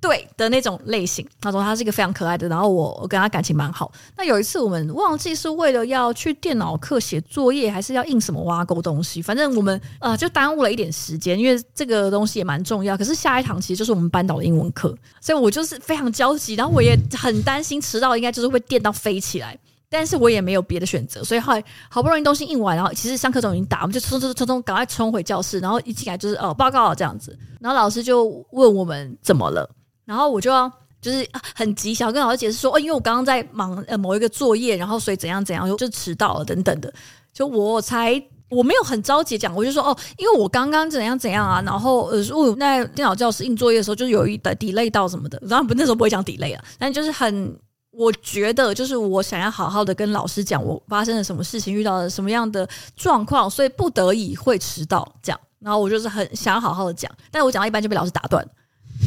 [0.02, 1.24] 对的那种类型。
[1.40, 3.92] 他说他是一个非常可爱的，然后我我跟他感情蛮好。
[4.18, 12.98] 那有一次我们忘记是为了要去电脑课写作业，还是要印什么挖沟东西，反正我们呃就耽误了一点时间，因为这个东西也蛮重要。
[12.98, 19.58] 可是下一堂其实就是我们班导的英文课，所以我就是非常焦急，然后我也很担心迟到应该就是会电到飞起来。
[19.90, 29.70] 但是我也没有别的选择，所以后来好不容易东西印完，然后其实上课钟已经打，我们就冲冲冲冲，赶快冲回教室，然后一进来就是哦报告这样子，然后老师就问我们怎么了，
[30.04, 30.70] 然后我就要
[31.00, 36.92] 就是很急，想要跟老师解释说哦，因为我刚刚在忙呃某一个作业，然后所以怎样怎样就迟到了等等的，
[37.32, 47.56] 就我才我没有很着急讲，我就说哦，因为我刚刚怎样怎样啊，然后呃，我在电脑教室印作业的时候就是有一的 delay 到什么的，然后不那时候不会讲 delay 啊，但就是很。
[47.98, 55.40] 我觉得就是我想要好好的跟老师讲我发生了什么事情，遇到了什么样的状况，所以不得已会迟到这样。
[55.60, 58.46] 然后我就是很想要好好的讲，但我讲到一半就被老师打断，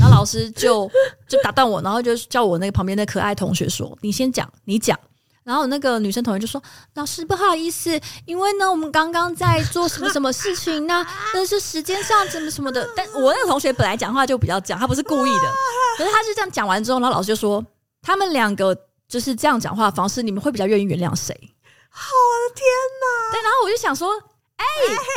[0.01, 0.91] 然后老师就
[1.29, 4.99] 就打断我，然后就叫我那个旁边的可爱同学说：“你先讲，你讲。”
[5.45, 6.63] 然后那个女生同学就说
[6.95, 11.07] ：“老师不好意思，因为呢我们刚刚在做什么什么事情呢？
[11.33, 15.53] 但是时间上怎么什么的。”但我那个同学本来讲话就比较讲，他不是故意的，
[15.99, 17.65] 可是他是这样讲完之后，然后老师就说。
[18.09, 18.75] 他们两个
[19.07, 21.35] 就是这样讲话的方式，你们会比较愿意原谅谁？
[21.35, 22.65] 我的天
[23.03, 23.33] 哪！
[23.33, 24.09] 对，然后我就想说，
[24.57, 24.65] 哎、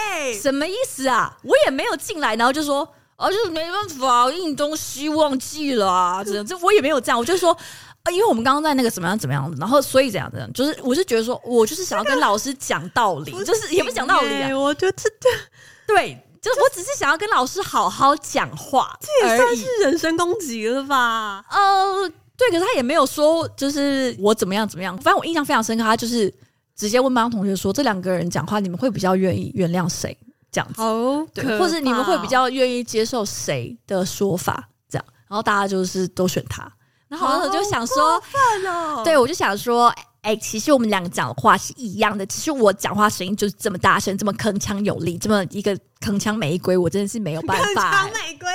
[0.10, 1.38] 欸，什么意思啊？
[1.44, 7.58] 我也没有进来，然后就说，哦，就是没办法，印东西忘记了啊，这 这我也没有这样，我就说，
[8.04, 15.10] 啊，因为我们刚刚在那个怎么样怎么样，然后所以怎样怎样，就是我就觉得说我就是想要跟老师讲道理，就是也不讲道理啊，我觉得这
[15.88, 21.46] 对，就是我只是想要跟老师好好讲话，这也算是人身攻击了吧？
[21.50, 22.12] 呃。
[22.50, 24.98] 对，可是他也没有说，就是我怎么样怎么样。
[24.98, 26.34] 反正我印象非常深刻，他就是
[26.76, 30.18] 直接问班同学说：“这两个人讲话，你们会比较愿意原谅谁？”
[30.52, 34.68] 这样子，哦，对，或者你们会比较愿意接受谁的说法？
[34.90, 36.70] 这样，然后大家就是都选他。
[37.08, 38.22] 然后我就想说，
[38.68, 39.88] 哦、对，我就想说，
[40.22, 48.08] 哎、欸，其实我们两个讲的话是一样的，其实我讲话声音就是这么大声，这么铿锵有力，这么一个铿锵玫瑰，我真的是没有办法。
[48.08, 48.50] 铿锵玫瑰，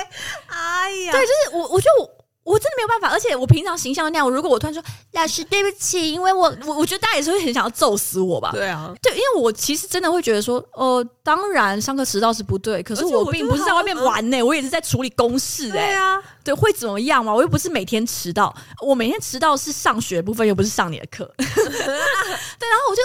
[0.47, 1.87] 哎呀，对，就是我，我就。
[1.99, 2.16] 我
[2.59, 4.83] 真的没有办法，而且我平常形象那样，如果我突然说
[5.13, 8.51] 老师对不起，因为我我我觉得大家也是会很想要揍死我吧？
[8.53, 17.33] 对啊，对，因为我其实真的会觉得说，呃，当然上课迟到是不对，可是我并不是在外面玩呢、欸，我也是在处理公事哎、欸，对啊，对，会怎么样嘛？
[17.33, 18.55] 我又不是每天迟到，
[18.85, 21.25] 我每天迟到是上学部分，又不是上你的课。
[21.37, 23.01] 对，然后我就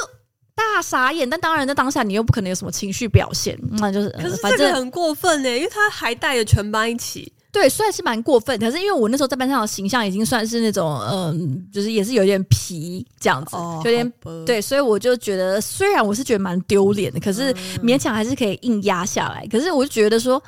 [0.55, 7.33] 大傻眼，但当然在当下你又不可能有什么情绪表现，那就是，可是这个很过分呢、欸，因为他还带着全班一起。
[7.53, 14.13] 对，算是蛮过分，可是因为我那时候在班上的形象已经算是那种，嗯，就是也是有点皮这样子，哦、有点
[14.47, 19.47] 对，所以我就觉得，虽然我是觉得蛮丢脸的，可是勉强还是可以硬压下来。
[19.49, 20.43] 可是我就觉得说，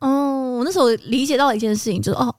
[0.00, 2.34] 嗯，我那时候理解到了一件事情，就是哦，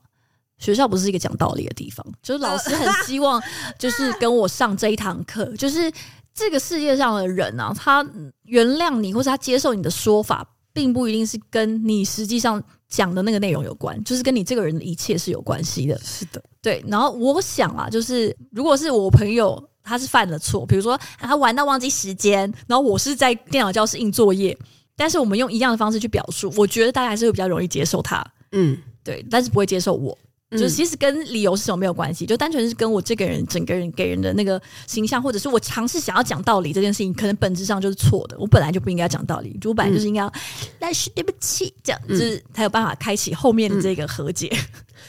[0.57, 3.41] 学校不是一个讲道理的地方，就是老师很希望
[3.79, 5.89] 就是跟我上这一堂课，就是
[6.33, 8.05] 这个世界上的人啊，他
[8.43, 12.63] 原谅你或者他接受你的说法，并不一定是跟你实际上。
[12.91, 15.97] 讲的那个内容有关，就是跟你这个人的一切是有关系的。
[16.03, 16.83] 是的，对。
[16.89, 24.57] 然后我想啊，就是如果是我朋友，他是犯了错，比如说他玩到忘记时间，然后我是在电脑教室印作业，
[24.97, 28.21] 但是我们用一样的方式去表述，我觉得大家还是会比较容易接受他。
[28.51, 30.17] 嗯，对，但是不会接受我。
[30.57, 38.35] 就其实跟理由是什么没有关系，就单纯是跟我这个人整个人给人的那个形象，或者是我尝试想要讲道理这件事情，可能本质上就是错的。
[38.37, 40.33] 我本来就不应该讲道理，就我本来就是应该要
[40.77, 44.51] 但是对不起，这样就是才有办法开启后面的这个和解。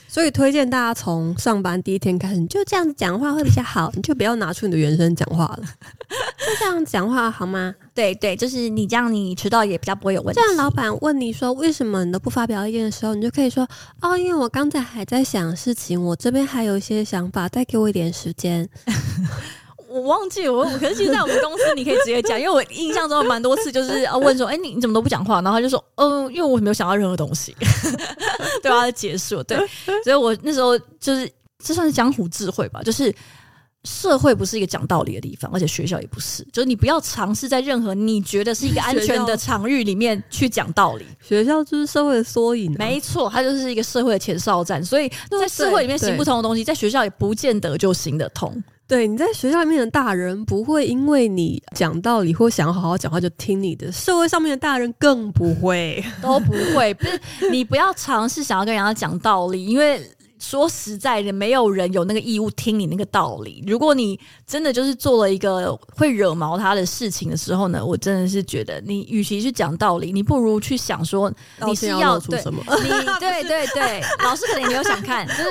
[0.08, 5.58] 所以推荐大家从上班第一天开始，你就这样子讲话会比较好，你就不要拿出你的原声讲话了，
[6.38, 7.74] 就这样讲话好吗？
[7.94, 10.40] 对对，就是你这样，你迟到也比较不会有问题。
[10.40, 13.68] 这样老板问你说为什么你都不发表意见的时候，你就可以说
[14.00, 18.68] 哦，因为我刚才还在想事情，我这边还有一些想法，再给我一点时间。
[19.92, 25.42] 我忘记我，可是其实在我们公司你可以直接讲，因为我印象中有蛮多次就是要问说，哎、欸，你你怎么都不讲话？
[25.42, 27.54] 然后他就说，嗯、呃，因为我没有想到任何东西，
[28.62, 29.42] 对啊，结束。
[29.42, 29.56] 对，
[30.02, 31.30] 所以我那时候就是
[31.62, 33.14] 这算是江湖智慧吧，就是
[33.84, 41.04] 社会不是一个讲道理的地方，而且学校也不是，就是你不要尝试在任何你觉得是一个安全的场域里面去讲道理。
[41.20, 48.62] 学校就是社会的缩影、啊，没错，它就是一个社会的前哨站，所以在社会里面行不通的东西，在学校也不见得就行得通。
[48.92, 56.92] 对，你在学校里面的大人不会因为你讲道理或想要好好讲话就听你的，社会上面的大人更不会，都不会。
[56.92, 60.06] 不是你不要尝试想要跟人家讲道理，因为
[60.38, 63.64] 说实在的，没有人有那个义务听你那个道理。
[63.66, 71.32] 如果你真的就是做了一个会惹毛他的事情的时候呢，我真的是觉得你与其去讲道理，你不如去想说
[71.66, 72.62] 你是要，要出什么？
[72.82, 75.44] 你对对对，老师可能也没有想看，就是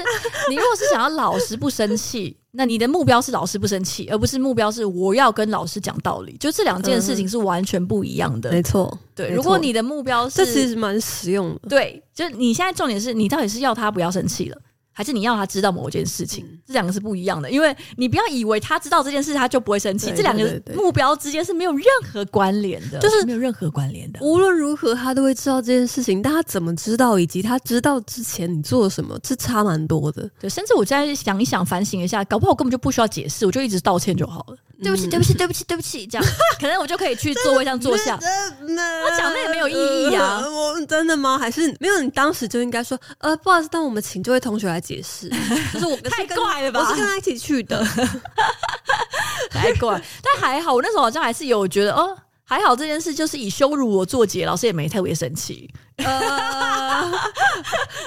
[0.48, 2.38] 你如果是想要老师不生气。
[2.54, 8.50] 那你的目标是老师不生气，而不是目标是我要跟老师讲道理，就这两件事情是完全不一样的。
[8.50, 9.30] 嗯、没错，对。
[9.30, 11.70] 如果你的目标是，这其实蛮实用的。
[11.70, 14.58] 对，就是你现在重点是你到底是要他不要生气了。
[14.94, 17.50] 还是你要他知道某件事情，嗯、这两个是不一样的。
[17.50, 20.12] 因为你不要以为他知道这件事，他就不会生气。
[20.16, 24.20] 这两个目标之间是没有任何关联的，就是没有任何关联的。
[24.22, 30.30] 无论如何，他都会知道这件事情，但他怎么知道，以及他知道之前你做了什么，是差蛮多的。
[30.40, 34.58] 对，甚至我再想一想，反省一下，搞不好我根本就不需要解释，我就一直道歉就好了。
[34.80, 36.28] 嗯、对不起，对不起，对不起，对不起，这样
[36.60, 38.16] 可能我就可以去座位上坐下。
[38.16, 39.74] 我讲那也没有意
[40.12, 40.42] 义啊！
[40.50, 41.38] 我真的吗？
[41.38, 42.02] 还是没有？
[42.02, 45.30] 你当时就应该说，呃，不好意思，但我们请这位同学来解释。
[45.74, 46.80] 就是我太怪了吧？
[46.82, 47.82] 我是跟他一起去的，
[49.52, 50.02] 太怪。
[50.24, 52.18] 但还好，我那时候好像还是有觉得哦。
[52.52, 55.74] 还好这件事就是以羞辱我作结，老师也没特别生气。
[55.96, 56.04] 呃，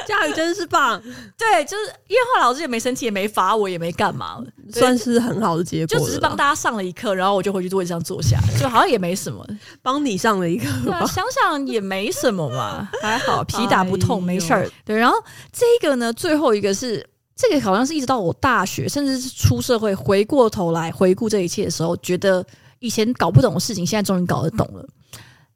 [0.07, 1.03] 佳宇真是棒，
[1.39, 4.39] 对，就是因为后来老师也没生气，也没罚我，也没干嘛，
[4.71, 5.99] 算是很好的结果。
[5.99, 9.43] 就只是帮大家上了一课，然后我就回去座位上坐下，就好像也没什么，
[9.81, 10.93] 帮你上了一课。
[10.93, 14.71] 啊，想想也没什么嘛，还好皮打不痛，没事儿。
[14.85, 15.17] 对，然后
[15.55, 17.03] 这个呢，最后一个是
[17.35, 22.45] 这个，好像是一直到我大学，甚至是出社会，回过头来回顾这一切的时候，觉得。
[22.85, 24.87] 以前搞不懂的事情，现在终于搞得懂了。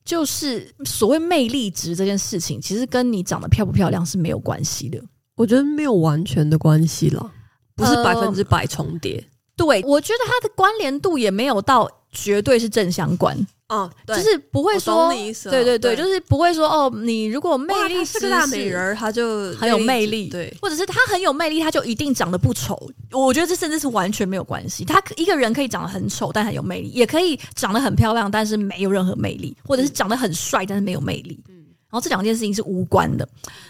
[0.02, 4.98] 就是所谓魅力值这件事情，其实跟你长得漂不漂亮是没有关系的。
[5.36, 7.30] 我觉得没有完全的关系了，
[7.76, 9.18] 不是百分之百重叠。
[9.18, 13.36] 呃，对，我觉得它的关联度也没有到绝对是正相关。
[13.68, 22.90] 哦，对，就是不会说，对对对，就是不会说哦，你如果魅力是个大美人，她就很有魅力，对，或者是她很有魅力，她就一定长得不丑。
[23.12, 24.86] 我觉得这甚至是完全没有关系。
[24.86, 31.38] 她一个人可以长得很丑，但很有魅力，也可以长得很漂亮，但是没有任何魅力，或者是长得很帅，但是没有魅力。
[31.50, 31.56] 嗯，
[31.90, 33.28] 然后这两件事情是无关的。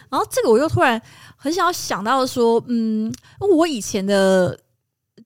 [0.09, 1.03] 然后这个我又突然
[1.37, 4.57] 很想要想到说，嗯，我以前的。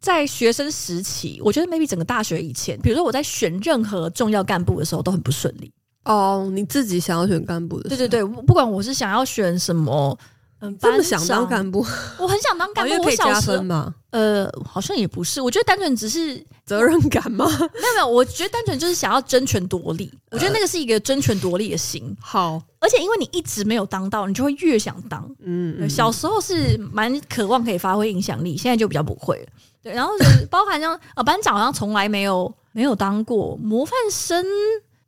[0.00, 5.72] 在学生时期，我觉得 maybe 整个大学以前，比如说我在选任何重要干部的时候都很不顺利。
[6.04, 7.88] 哦，你自己想要选干部的？
[7.88, 10.18] 对对对，不管我是想要选什么，
[10.62, 11.84] 嗯，这么想当干部，
[12.18, 13.92] 我很想当干部，可以加分嘛。
[14.10, 17.44] 呃，好像也不是，我觉得单纯只是责任感吗？
[17.50, 20.08] 没有没有，我觉得单纯就是想要争权夺利。
[20.30, 22.16] 我觉得那个是一个争权夺利的心。
[22.20, 25.28] 好，而且因为你一直没有当到，你就会越想当。
[25.40, 29.46] 嗯，嗯，小时候是蛮渴望可以发挥影响力，现在就比较不会了。
[29.82, 34.46] 对，然后是 包含像呃班长好像从来没有没有当过模范生，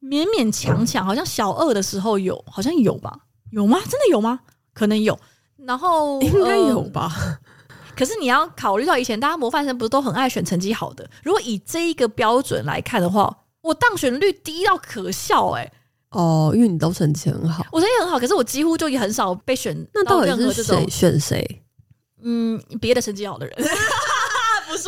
[0.03, 3.17] 勉勉强强，好像小二的时候有，好像有吧？
[3.53, 3.79] 有吗？
[3.83, 4.41] 真的有吗？
[4.73, 5.17] 可能有。
[5.67, 7.11] 然后应该有吧？
[7.17, 7.39] 呃、
[7.97, 11.09] 可是你要考虑到以前大家模范生不是都很爱选成绩好的？
[11.23, 15.73] 如果以这一个标准来看的话，我当选率低到可笑哎、欸！
[16.11, 19.77] 哦，因为你都成绩很好，我成绩很好，可是我几乎就也很少被选。
[19.93, 21.63] 那到底是谁选谁？
[22.23, 23.57] 嗯，别的成绩好的人。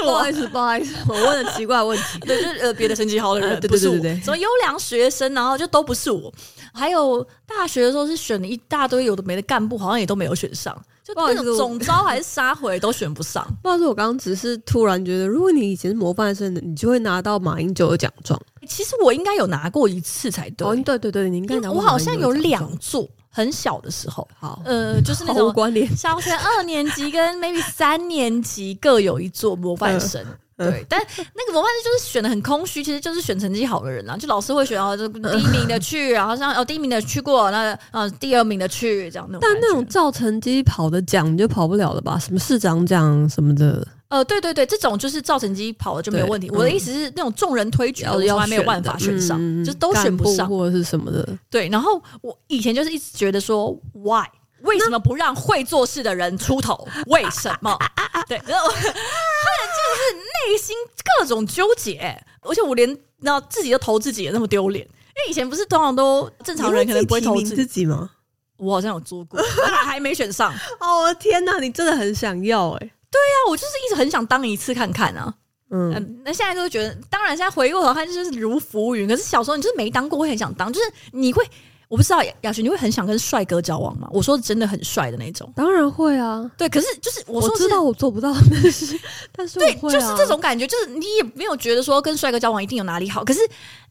[0.03, 2.19] 不好意思，不好意思，我问了奇怪问题。
[2.27, 6.33] 对，就是呃，别的成绩好的人，对对对什么优良学生，然后就都不是我。
[6.73, 10.77] 还有大学的时候是选了一大堆有的没的干部，好像也都没有选上。
[11.03, 13.47] 就那种总招还是杀回都选不上。
[13.63, 18.41] 不好意思，我刚刚只是突然觉得，如果你以前是模范生的，你就会拿到马英九的奖状。
[18.67, 20.67] 其实我应该有拿过一次才对。
[20.67, 21.79] 哦，对对对，你应该拿过。
[21.79, 24.27] 我好像有两座，很小的时候。
[24.41, 25.87] 好，呃，就是那种关联。
[25.95, 30.25] 小学二年级跟 maybe 三年级各有一座模范生。
[30.57, 30.99] 呃对，但
[31.35, 39.41] 那个模范生就是选的很空虚，其实就是选成绩好的人啊，就老师会选哦，就第一名的去，然后像哦第一名的去过，那呃第二名的去这样那种。
[39.43, 42.19] 但那种照成绩跑的奖你就跑不了了吧？
[42.19, 43.87] 什么市长奖什么的？
[44.09, 46.49] 呃，对对对，这种就是造成绩跑了就没有问题。
[46.51, 51.29] 我的意思是那种众人推举的，从来没有办法选上，就都选不上或者是什么的。
[51.51, 54.25] 对，然后我以前就是一直觉得说，why？
[54.63, 56.89] 为什么不让会做事的人出头？
[57.07, 57.77] 为什么？
[58.27, 60.75] 对，然后 他们就是内心
[61.21, 64.85] 各种纠结，而且我连那自己都投自己也那么丢脸。
[64.85, 68.11] 因为以前不是通常都正常人可能不会投自己吗？
[68.57, 69.41] 我好像有做过，
[69.85, 70.53] 还没选上。
[70.81, 72.93] 哦，天哪，你真的很想要哎、欸？
[73.17, 75.33] 对呀、啊，我就是一直很想当一次看看啊。
[75.71, 79.09] 嗯，那现在就觉得，当然现在回过头看就是如浮云。
[79.09, 81.43] 可是小时候你就是没当过，会很想当，就是你会。
[81.89, 84.09] 我不知道雅璇，你会很想跟帅哥交往吗？
[84.11, 86.51] 我说真的很帅的那种，当然会啊。
[86.59, 89.01] 对，可是就是我说我知道我做不到， 但是
[89.31, 93.39] 但是、啊、对，就是这种感觉，就是你也没有觉得说跟帅哥交往一定有哪里好，可是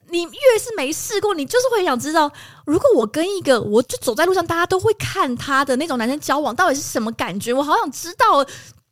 [0.10, 2.30] 你越是没试过，你就是会想知道，
[2.66, 7.54] 如果我跟一个我就走在路上大家都会看他的那种男生交往，到底是什么感觉？
[7.54, 8.46] 我好想知道。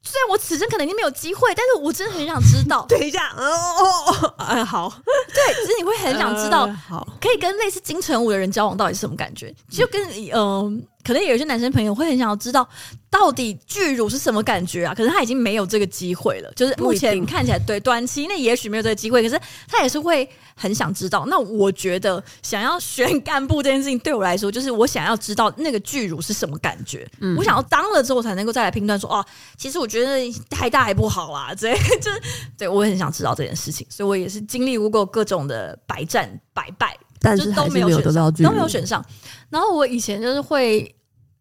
[0.03, 2.85] 虽然我此生可能已经没有机会，但是我真的很想知道。
[2.89, 4.93] 等一下，哦哦，哎，好，
[5.33, 9.53] 对，其实你会很想知道，呃、好，可以跟类似金城武的人交往到底是什么感觉？
[9.71, 10.31] 就跟嗯。
[10.33, 10.71] 呃
[11.03, 12.67] 可能有些男生朋友会很想要知道，
[13.09, 14.93] 到底巨乳是什么感觉啊？
[14.95, 21.25] 可是他已经没有这个机会了，就是目前看起来，对，短期内也许没有这个机会，可是他也是会很想知道。
[21.27, 27.05] 那我觉得，想要选干部这件事情对我来说，就是我想要知道那个巨乳是什么感觉。
[27.19, 29.25] 嗯，我想要当了之后才能够再来评断说，哦，
[29.57, 32.21] 其实我觉得太大还不好啊，这就是
[32.57, 36.97] 对我很想知道这件事情，所以我也是经历过各种的百战百败。
[37.23, 39.03] 但是都没有选上，都没有选上。
[39.49, 40.93] 然后我以前就是会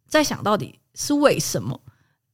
[0.09, 1.79] 在想到底是为什么。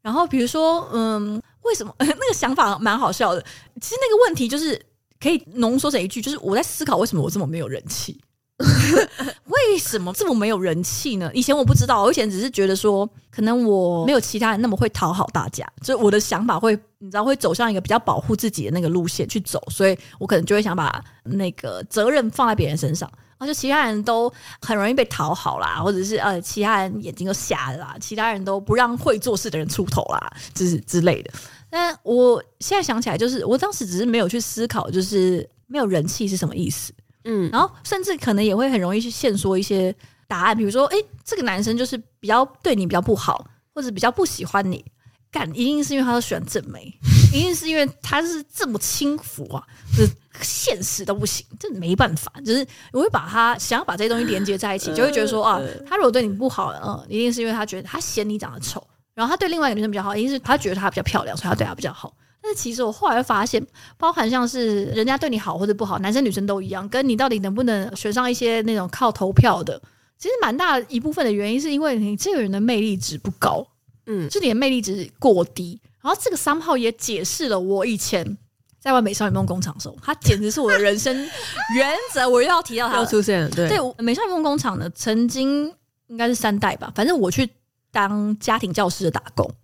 [0.02, 3.40] 然后比如说，嗯，为什么 那个想法蛮好笑的？
[3.80, 4.80] 其实那个问题就是
[5.18, 8.20] 可以浓缩成一句，就是我在思考为什么我这么没有人气？
[8.58, 11.30] 为什么这么没有人气呢？
[11.32, 23.10] 以前我不知道，我以前只是觉得说，可能我没有其他人那么会讨好大家，就我的想法会，你知道，会走向一个比较保护自己的那个路线去走，所以我可能就会想把那个责任放在别人身上。
[23.40, 31.30] 而且其他人都很容易被讨好啦，或者是呃，其他人眼睛都瞎了啦，其他人都不让会做事的人出头啦，就是之类的。
[31.70, 36.92] 但我现在想起来，就是我当时只是没有去思考，就是没有人气是什么意思。
[37.24, 39.94] 嗯，然后甚至可能也会很容易去现说一些
[40.26, 43.44] 答案，比如说，哎，这个男生就是比较对你比较不好，
[43.74, 44.84] 或者比较不喜欢你。
[45.30, 46.90] 干，一定是因为他都喜欢正妹，
[47.34, 49.62] 一定是因为他是这么轻浮啊，
[49.94, 50.10] 就是
[50.40, 52.32] 现实都不行，这没办法。
[52.46, 62.14] 就是我会把他想要把这些东西连接在一起， 就会觉得说啊，他如果对你不好，嗯，一定是因为他觉得他嫌你长得丑，然后他对另外一个女生比较好，一定是他觉得她比较漂亮，所以他对她比较好。
[62.48, 63.62] 但是其实我后来会发现，
[63.98, 69.78] 包含像是人家对你好或者不好，男生女生都一样，跟你到底能不能选上一些那种靠投票的，
[70.16, 73.66] 其实蛮大一部分的原因是因为你这个人的魅力值不高。
[74.06, 78.38] 嗯，就你的魅力值过低，然后这个三号也解释了我以前
[78.80, 81.14] 在玩美少女梦工厂的时候，它简直是我的人生
[81.76, 82.26] 原则。
[82.26, 85.70] 我又要提到它又出现了，对，对，美少女梦工厂呢，曾经
[86.06, 87.46] 应该是三代吧，反正我去
[87.92, 89.54] 当家庭教师的打工，嗯，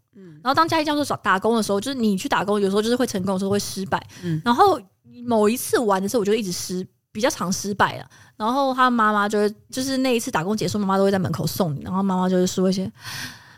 [0.44, 4.78] 然后当家庭教师打工的时候，就是你去打工，有时候就是会成功，有时候会失败，嗯，然后
[5.26, 12.92] 某一次玩的时候，我就一直失，比较常失败了，然后他妈妈就会，就是那一次打工结束，妈妈都会在门口送你，然后妈妈就是说一些。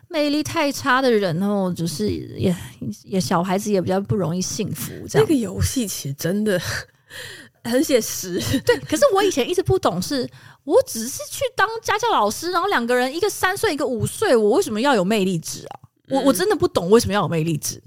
[0.08, 2.54] 魅力太差的人然后，就是也
[3.02, 4.92] 也小孩子也比较不容易幸福。
[5.08, 6.58] 这样，这个游戏其实真的
[7.64, 8.40] 很写实。
[8.64, 10.30] 对，可是我以前一直不懂事，是
[10.62, 15.80] 我只是去当家教老师，然后两个人一个三岁一个五岁，我为什么要有魅力值啊？
[16.08, 17.82] 我我真的不懂为什么要有魅力值。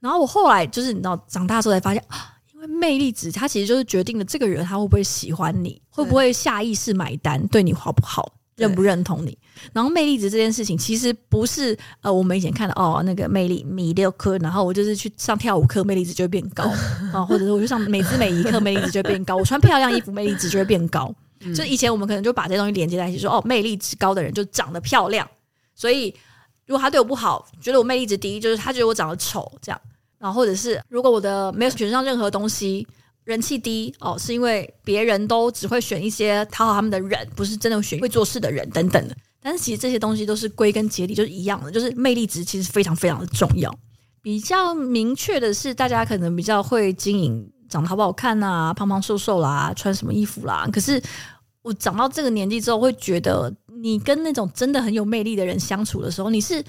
[0.00, 8.32] 然后我后来就是你知道长大之后才发现啊，因为魅力值它其实就是决定了这个人他会不会喜欢你，会不会下意识买单，对你好不好。
[8.56, 9.36] 认不认同你？
[9.72, 16.64] 然后魅力值这件事情，其实不是呃，我们以前看的哦，那个魅力米六颗，然后我就是去上跳舞课，魅力值就会变高
[17.12, 19.36] 啊， 或者是我去上美姿美仪课，魅力值就会变高。
[19.36, 21.12] 我穿漂亮衣服，魅力值就会变高。
[21.56, 25.26] 就以前我们可能就把这些东西连接在一起，说哦，魅力值高的人就长得漂亮，
[25.74, 26.14] 所以
[26.72, 29.78] 如果他对我不好，觉得我魅力值低，就是他觉得我长得丑这样。
[30.18, 32.86] 然后或者是如果我的没有选上任何东西。
[33.24, 39.16] 人气低哦，是因为别人都只会选一些讨好他们的人，不是真的选会做事的人等等的。
[39.40, 43.72] 但是其实这些东西都是归根结底就是一样的，就是魅力值其实非常非常的重要。
[44.20, 50.68] 比较明确的是，大家可能比较会经营长得好不好看啊，胖胖瘦瘦啦，穿什么衣服啦。
[50.72, 51.00] 可是
[51.62, 56.64] 我长到这个年纪之后，会觉得你跟那种真的很有魅力的人相处的时候，你是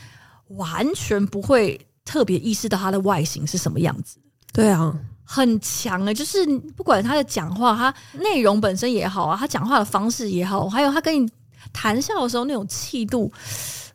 [0.47, 4.17] 完全不会特别意识到他的外形是什么样子。
[4.51, 6.43] 对啊，很强的，就是
[6.75, 11.29] 不管他的讲话，他内容本身也好啊，他讲话的方式也好，还有他跟你
[11.71, 13.31] 谈笑的时候那种气度，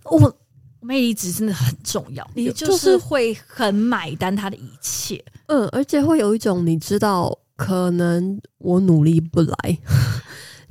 [0.05, 0.33] 我。
[0.81, 9.79] 魅力值真的很重要，你就是会很买单他的一切，嗯，而且会有一种你知道，可能我努力不来，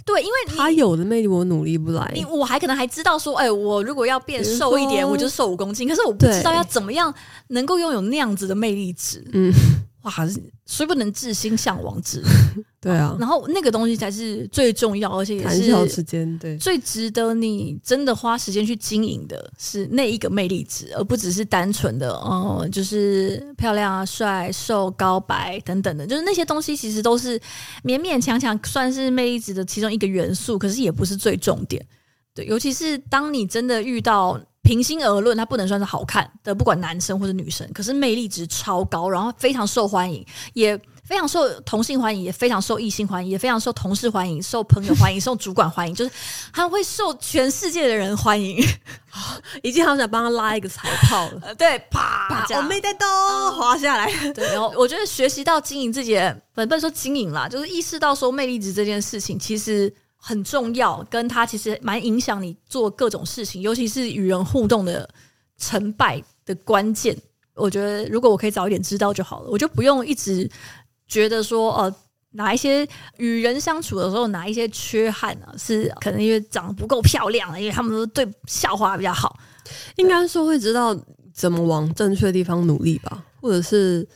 [0.08, 7.14] 对，因为他有的魅力我努力不来，你我还可能还知道说，哎、欸，我如果要变瘦一点，我就瘦五公斤，可是我不知道要怎么样
[7.50, 9.54] 能够拥有那样子的魅力值，嗯。
[10.08, 10.14] 哇，
[10.66, 12.24] 虽不能至，心向往之。
[12.80, 27.38] 对啊，然后那个东西才是最重要，而且也是谈间，对，最值得你真的花时间去经营的是那一个魅力值，而不只是单纯的哦，就是漂亮啊、帅、瘦、高、白等等的，就是那些东西其实都是
[27.84, 31.86] 勉勉强强算是魅力值的其中一个元素，可是也不是最重点。
[32.34, 34.40] 对，尤其是当你真的遇到。
[34.68, 46.12] 平心而论，他不能算是好看的，不管男生或者女生，可是魅力值超高，然后非常受欢迎，也非常受同性欢迎，也非常受异性欢迎，也非常受同事欢迎，受朋友欢迎，受主管欢迎，就是
[46.52, 48.62] 他会受全世界的人欢迎。
[49.64, 53.08] 已经好想帮他拉一个彩炮了，对，啪，啪我没带动，
[53.56, 54.12] 滑下来。
[54.34, 59.94] 对，然后我觉得学习到经营自己的，不能说经营啦，就是意识到说魅力值这件事情，其实。
[60.18, 65.08] 很重要，跟他其实蛮影响你做各种事情，尤其是与人互动的
[65.58, 67.16] 成败的关键。
[67.54, 70.50] 我觉得如果我可以早一点知道就好了，我就不用一直
[71.08, 71.96] 觉得说，呃，
[72.32, 72.88] 哪一些
[73.18, 75.56] 与人相处的时候哪一些缺憾呢、啊？
[75.58, 79.40] 是可能因为长得不够漂亮，因为他们都对校花比较好。
[79.96, 80.96] 应该说会知道
[81.34, 84.08] 怎么往正确的地方努力吧，或者是。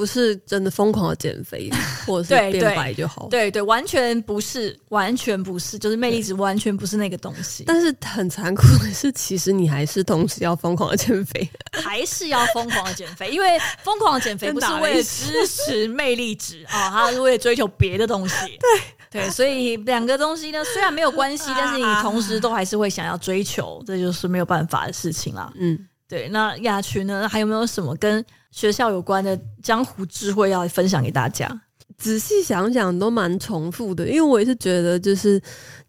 [0.00, 1.70] 不是真的疯狂的减肥，
[2.06, 3.28] 或者是变白就好。
[3.28, 7.64] 对对，对，完全不是，完全不是，就是魅力值完全不是那个东西。
[7.66, 18.34] 但是很残酷的是，其实你还是同时要疯狂的减肥，还是要疯狂的减肥，因为疯狂的减肥不是为了支持魅力值啊， 它是为了追求别的东西。
[19.10, 25.52] 对对，所以两个东西呢，虽然没有关系， 但是你同时都还是会想要追求，这就是没有办法的事情啦。
[25.56, 25.78] 嗯，
[26.10, 26.28] 对。
[26.28, 28.22] 那雅群呢，还有没有什么跟？
[28.52, 31.48] 学校有关的江湖智慧要分享给大家。
[31.96, 34.08] 仔细想想，都蛮重复的。
[34.08, 35.40] 因为我也是觉得，就是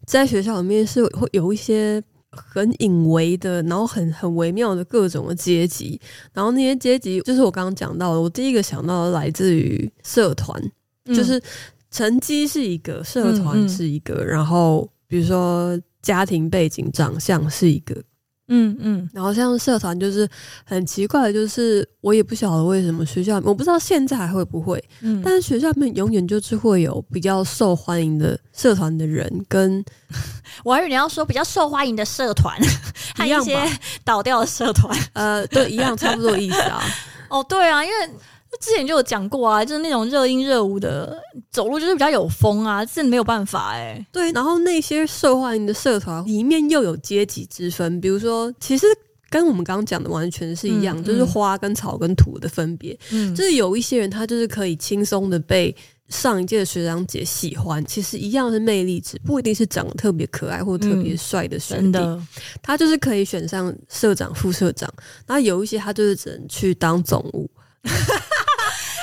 [0.06, 2.00] 在学校里面是会有一些
[2.30, 6.00] 很隐微的，然后很很微妙的各种的阶级。
[6.32, 8.20] 然后那些阶级，就是我刚刚讲到的。
[8.20, 10.62] 我第一个想到的来自于社团，
[11.06, 11.42] 嗯、就是
[11.90, 18.00] 成绩是一个，社团是一个，嗯嗯然后比如说家庭背景、长相是一个。
[18.54, 20.28] 嗯嗯，然后像社团就是
[20.64, 29.82] 很奇怪的，就是我也不晓得为什么学校，我不知道现在还会不会，嗯，但是学校里面永远就是会有比较受欢迎的社团的人，跟
[30.62, 32.54] 我还以为你要说比较受欢迎的社团，
[33.16, 33.58] 还有一些
[34.04, 36.82] 倒掉的社团，呃，对，一样差不多意思啊。
[37.30, 38.10] 哦，对啊，因为。
[38.60, 41.18] 之前就有讲过啊，就是那种热音热舞的
[41.50, 44.06] 走路就是比较有风啊，这没有办法哎、欸。
[44.12, 48.86] 对，然后那些受欢迎的社团里面又有阶级之分，比如说，其实
[49.30, 52.96] 跟我们刚刚讲的完全是一样，嗯、就是花跟草跟土的分别。
[53.10, 55.74] 嗯，就是有一些人他就是可以轻松的被
[56.08, 61.98] 上一届的学长姐喜欢，其实一样是魅力值，不一定是长得特别可爱或特别帅的学弟，
[62.62, 64.92] 他就是可以选上社长、副社长。
[65.26, 67.50] 那有一些他就是只能去当总务。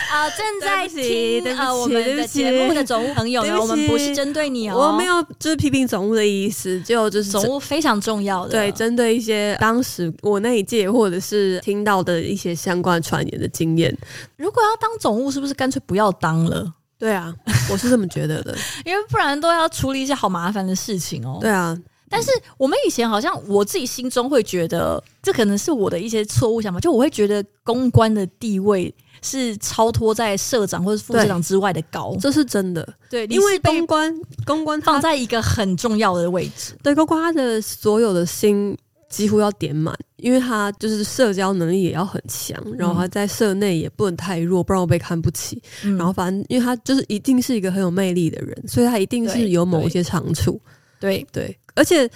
[0.10, 13.96] 啊、呃，正在听啊、呃，我们的节目的总务朋友呢，我们不是针对你哦，我没有就是批评总务的意思，就就是总务非常重要的，对，针对一些当时我那一届或者是听到的一些相关传言的经验，
[14.36, 16.74] 如果要当总务，是不是干脆不要当了？
[16.98, 17.34] 对啊，
[17.72, 18.54] 我是这么觉得的，
[18.86, 21.38] 因为不然都要处理一些好麻烦的事情哦。
[21.40, 21.78] 对啊，
[22.10, 28.94] 但是我们以前好像我自己心中会觉得，这可能是我的一些错误想法，就我会觉得公关的地位。
[29.22, 32.88] 是超脱在社长或者副社长之外的高，这是真的。
[33.10, 34.14] 对，因为公关
[34.46, 38.78] 公关放在一个很重要的位置，对，公关他的所有的心
[39.10, 45.62] 几乎要点满，因为他就是社交能力也要很强，然后他在社内也不能太弱，不然我被看不起。
[45.84, 50.62] 嗯、然后反正，因为他就是一定是一个很有魅力的人，所以他一定是有某一些长处。
[51.00, 52.10] 对对，对，而且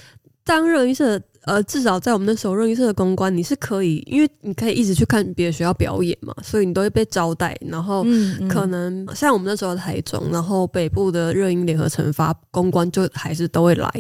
[0.44, 1.22] 当热音社。
[1.46, 7.54] 呃，至少在我们那时候热音社的公关，你是可以，因为你可以一直去看别的学校表演嘛，所以你都会被招待。
[7.68, 8.06] 然后
[8.50, 13.92] 可能像我们那时候台中，然后北部的热音联合成发公关就还是都会来，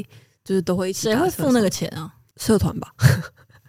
[0.45, 1.01] 就是都会一起。
[1.01, 2.09] 谁会付那个钱啊？
[2.37, 2.87] 社团吧。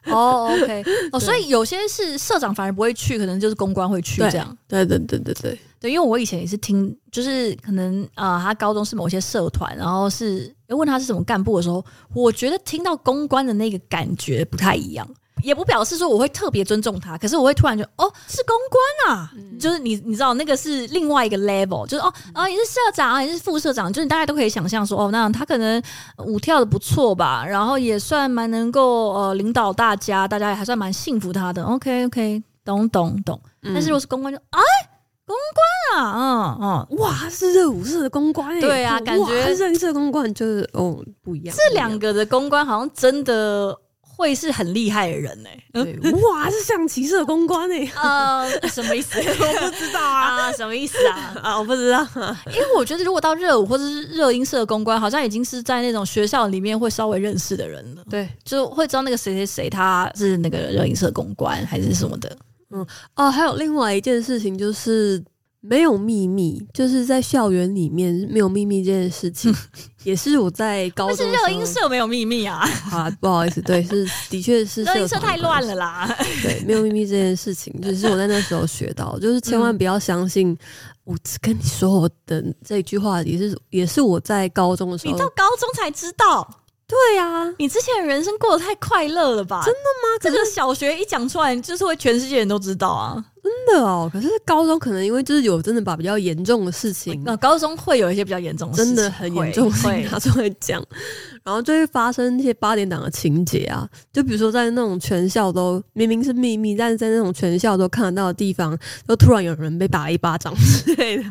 [0.07, 4.57] 哦， OK，哦，所以有些是社长反而不会去，可能就是公关会去这样。
[4.69, 11.85] 对对对对对对，因为我以前也是听，就是可能啊、呃，他高中是某些社团，然后是问他是什么干部的时候，
[12.15, 15.07] 我觉得听到公关的那个感觉不太一样。
[15.45, 25.83] 也不表示说我会特别尊重他，可是我会突然就哦，是公关啊，嗯、就是你你知道那个是另外一个 level，就是哦啊，你是社长啊，你是副社长，就是你大家都可以想象说哦，那他可能
[26.25, 31.63] 舞跳的不错吧，然后也算蛮能够呃领导大家，大家也还算蛮信服他的。
[31.63, 33.39] OK OK，懂懂懂。
[33.63, 34.61] 但是如果是公关就哎，
[35.27, 43.79] 公关啊，嗯嗯，哇，是热舞社的公关哎，对啊，感觉热舞社公关就是哦不一样，这两个的公关好像真的。
[44.17, 46.11] 会是很厉害的人呢、欸？
[46.13, 47.87] 哇，是象棋社公关哎、欸！
[47.97, 49.19] 啊、 呃，什么意思？
[49.21, 51.35] 我不知道啊，什么意思啊？
[51.43, 52.07] 啊，我不知道。
[52.47, 58.05] 因为我觉得，如果到热舞或者是热音社公关，好像已经是在那种学校里面会稍微认识的人了。
[58.09, 62.37] 对，就会知道那个谁谁谁他是那个热音社公关还是什么的。
[62.71, 62.87] 嗯，
[63.17, 65.23] 哦，还有另外一件事情就是。
[65.67, 69.55] 没有秘密，就是在校园里面没有秘密这件事情，
[70.05, 71.17] 也是我在高中。
[71.25, 72.59] 是热音社没有秘密啊！
[72.93, 76.15] 啊，不好意思，对，是的确是 热音社太乱了啦。
[76.43, 80.57] 对，没有秘密这件事情， 就是我在那时候学到，就是千万不要相信
[81.05, 86.61] 我跟你说我的这句话，也是也是我在高中的时候，你到高中才知道。
[86.87, 89.63] 对呀、啊，你之前的人生过得太快乐了吧？
[89.65, 90.19] 真的吗？
[90.21, 93.25] 这个小学一讲出来，就是会全世界人都知道啊！
[93.45, 94.11] 真的哦。
[94.11, 100.83] 可是高中可能因为就是有真的把比较严重的事情，那高中会有一些比较严重的事情，真的很严重的事情拿出来讲，
[101.45, 103.87] 然后就会发生一些八点档的情节啊。
[104.13, 108.77] 就比如说在那种全校都明明是秘密，但是在那种全校都看得到的地方，
[109.07, 111.23] 就突然有人被打一巴掌之类的。
[111.25, 111.31] 啊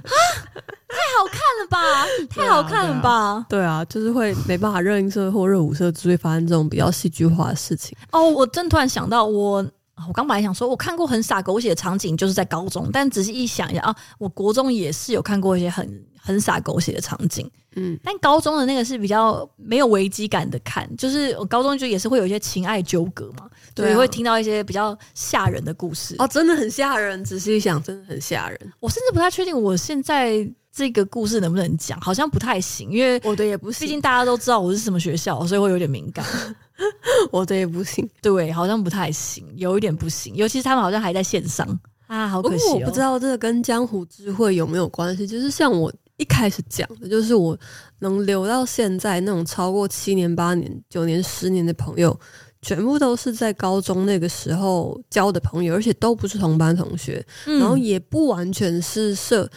[0.94, 2.06] 太好看了吧！
[2.30, 3.44] 太好看了吧！
[3.50, 7.98] 对啊，对啊，对啊，就是会没办法热映社或热舞社只会发生这种比较戏剧化的事情。
[8.12, 9.66] 哦，我真突然想到我，
[10.08, 17.50] 我我刚本来想说，我看过很傻狗血的场景，就是在高中，但仔细一想一下啊，我国中也是有看过一些很很傻狗血的场景。
[17.76, 26.16] 嗯，但高中的那个是比较没有危机感的看，就是我高中就也是会有一些情爱纠葛嘛，对，啊，会听到一些比较吓人的故事。
[26.20, 28.60] 哦，真的很吓人，仔细一想，真的很吓人。
[28.80, 30.48] 我甚至不太确定我现在。
[30.76, 32.02] 这个故事能不能讲？
[32.02, 33.82] 好像不太行，因为我的也不是。
[33.82, 36.26] 毕竟大家都知道我是什么学校，所以会有点敏感。
[37.32, 40.36] 我的也不行， 对，好像不太行，有一点不行。
[40.36, 41.68] 尤其是他们好像还在线上
[42.08, 42.80] 啊，好可惜哦。
[42.82, 45.26] 我不知道这个跟江湖智慧有没有关系？
[45.28, 47.58] 就是像我一开始讲的，就是我
[48.00, 52.18] 能留到现在那种超过七年、八年、九年、十年的朋友，
[52.62, 59.50] 全部都是在高中那个时候交的朋友，而且都不是同班同学，嗯、然后也不完全是社。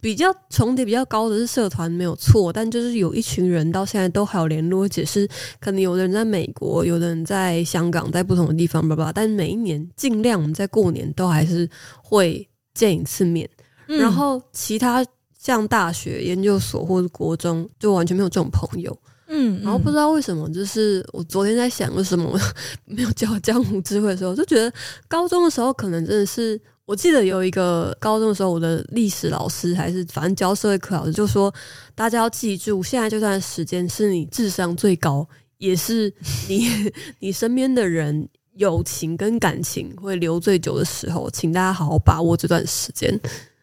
[0.00, 5.28] 比较重叠比较高的是社团没有错，但就是有一群人到现在都还有联络，而且是
[5.60, 9.12] 可能有的人在美国，有的人在香港，在不同的地方，吧吧。
[9.14, 11.68] 但每一年尽量我们在过年都还是
[12.02, 13.46] 会见一次面。
[13.88, 15.04] 嗯、然后其他
[15.38, 18.96] 像大学、研究所或者国中，就完全没有这种朋友。
[19.28, 22.40] 嗯，然后不知道为什么，就是我昨天在想为什么
[22.86, 24.72] 没有教江湖智慧的时候，就觉得
[25.06, 26.58] 高中的时候可能真的是。
[26.90, 31.54] 我记得有一个高中的时候，我的历史老师还是反正教社会课老师就说，
[31.94, 35.24] 大家要记住，现在这段时间是你智商最高，
[35.58, 36.12] 也是
[36.48, 36.66] 你
[37.20, 43.16] 你身边的人友情跟感情会留最久的时候，请大家好好把握这段时间。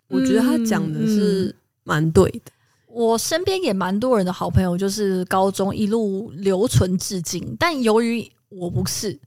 [0.07, 1.53] 我觉得他讲的是
[1.83, 2.51] 蛮对的。
[2.87, 9.19] 我身边也蛮多人的好朋友，就是高中一路留存至今，但由于我不是，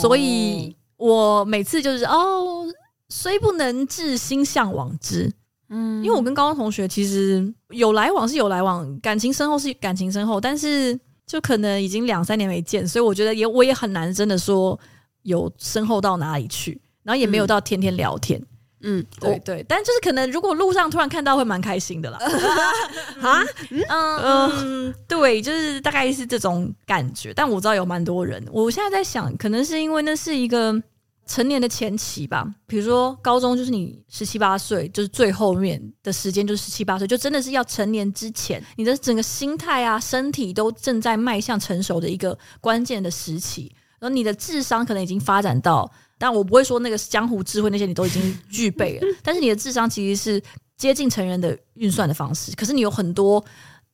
[0.00, 2.64] 所以我每次就是哦。
[3.08, 5.32] 虽不能至，心向往之。
[5.70, 14.78] 嗯，因为我跟高中同学其实有来往是有来往，感情深厚是感情深厚，但是就可能已经两三年没见，所以我觉得也我也很难真的说
[15.24, 18.42] 有深厚到哪里去，然后也没有到天天聊天。
[18.80, 22.18] 嗯，对对，但 就是可能如果路上突然看到会蛮开心的啦。
[23.20, 27.34] 啊，嗯嗯，对，就是大概是这种感觉。
[27.34, 30.82] 但我知道有蛮多人，我现在在想，可能是因为那是一个。
[31.28, 43.70] 成年的前期吧，比如说高中就是你十七八岁，就是最后面的时间就是十七八岁，就真的是要成年之前，你的整个心态啊、身体都正在迈向成熟的一个关键的时期，
[44.00, 50.42] 然后你的智商可能已经发展到，但我不会说那个江湖智慧那些你都已经具备了， 但是你的智商其实是
[50.78, 53.44] 接近成人的运算的方式，可是你有很多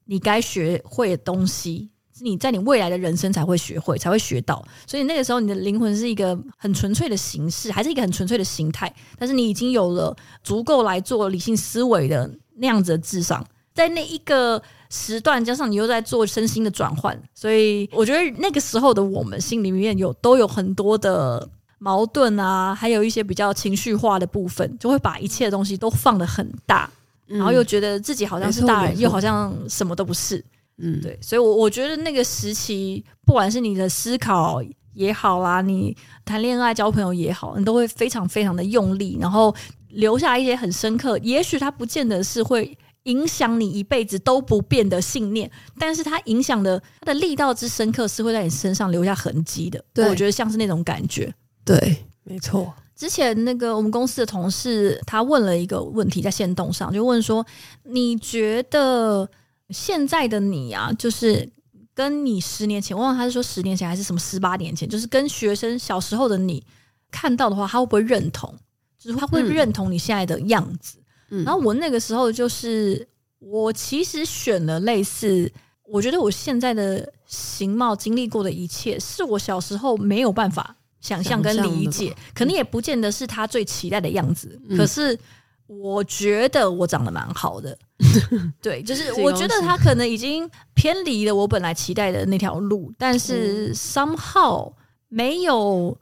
[0.04, 1.90] 你该学会的东西。
[2.16, 4.64] 是你在你未来的人生才会学会，才会学到。
[4.86, 8.92] 所以那个时候，你的灵魂是一个很纯粹的形式，还是一个很纯粹的形态。
[9.18, 13.44] 但是你已经有了足够来做理性思维的那样子的智商，
[13.74, 21.48] 在那一个时段，加上你又在做身心的转换，所以我觉得那个时候的我们心里面有都有很多的
[21.80, 26.88] 矛盾啊，还有一些比较情绪化的部分，就会把一切的东西都放得很大，
[27.26, 30.44] 嗯、然后又觉得自己好像是大人，又好像什么都不是。
[30.78, 34.60] 嗯，对，所以，我我觉得那个时期，不管是你的思考
[34.92, 39.54] 也好啦，你谈恋爱、交朋友也好，你都会非常非常的用力，然后
[39.90, 41.16] 留下一些很深刻。
[41.18, 45.48] 也许它不见得是会影响你一辈子都不变的信念，
[45.78, 49.84] 但是它影响的它的力道之深刻，是会在你身上留下痕迹的。
[49.92, 51.32] 对，我觉得像是那种感觉。
[51.64, 52.74] 对，没错。
[52.96, 57.46] 之前那个我们公司的同事，他问了一个问题在线动上，就问说
[57.84, 59.28] ：“你觉得？”
[59.70, 61.50] 现在的你啊，就是
[61.94, 66.64] 跟你十年前，我忘了他是说十年前还是什么十八年前，就是跟学生小时候的你
[67.10, 68.54] 看到的话，他会不会认同？
[68.98, 70.98] 就是他会认同你现在的样子。
[71.30, 73.06] 嗯、然后我那个时候就是，
[73.38, 75.50] 我其实选了类似，
[75.84, 84.60] 我觉得我现在的形貌经历过的一切，是我小时候没有办法想象跟理解，可能也不见得是他最期待的样子。
[84.68, 85.18] 嗯、可是
[85.66, 87.76] 我觉得我长得蛮好的。
[88.60, 94.72] 对，就是我觉得他可能已经偏离了我本来期待的那条路，但是 somehow
[95.08, 95.96] 没有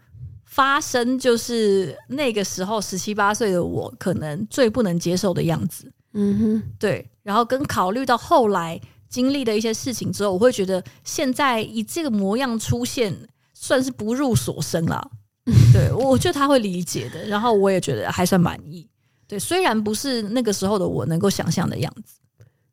[0.44, 5.90] 发生，就是那个时候十七八岁的我可能最不能接受的样子。
[6.14, 7.08] 嗯哼，对。
[7.22, 13.16] 然后跟考虑到后来经历的一些事情之后，我会觉得现在以这个模样出现，
[13.54, 15.10] 算是不入所生了。
[15.72, 18.88] 对，我觉得他会理解的，然后我也觉得还算满意。
[19.32, 22.16] 对，虽然不是那个时候的我能够想象的样子，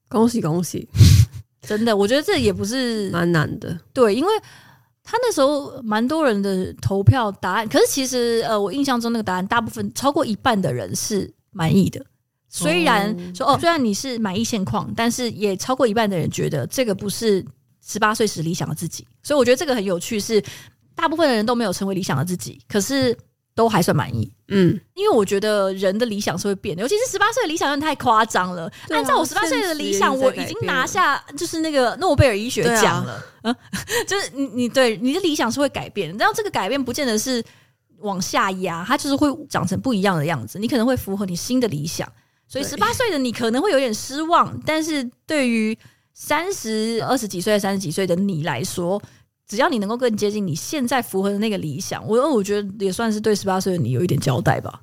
[0.09, 0.85] 恭喜恭喜！
[1.65, 3.79] 真的，我觉得这也不是 蛮难的。
[3.93, 4.29] 对，因为
[5.01, 12.05] 他那时候蛮多人的投票答案，可是其实呃，我印象中那个答案，大部分超过一半的人是满意的。
[12.49, 17.45] 虽然说哦，虽然你是满意现况，但是也超过一半的人觉得这个不是
[17.81, 19.07] 十八岁时理想的自己。
[19.23, 20.43] 所以我觉得这个很有趣，是
[20.93, 23.17] 大部分的人都没有成为理想的自己，可是。
[23.59, 28.67] 都还算满意，嗯，因为我觉得人的理想是会变的，尤其是十八岁的理想有点太夸张了。
[28.67, 33.59] 啊、按照我十八岁的理想，我已经拿下就是那个诺贝尔医学奖了，嗯、啊，
[34.07, 37.43] 就是你你对你的理想是会改变，然后这个改变不见得是
[37.97, 42.09] 往下压，它就是会长成不一样的样子，你可能会符合你新的理想。
[42.47, 45.77] 所以十八岁的你可能会有点失望，但是对于
[46.13, 49.01] 三十二十几岁、三十几岁的你来说。
[49.49, 54.79] 只要你能够更接近你现在符合的那个理想，我我觉得也算是对十八岁的你有一点交代吧。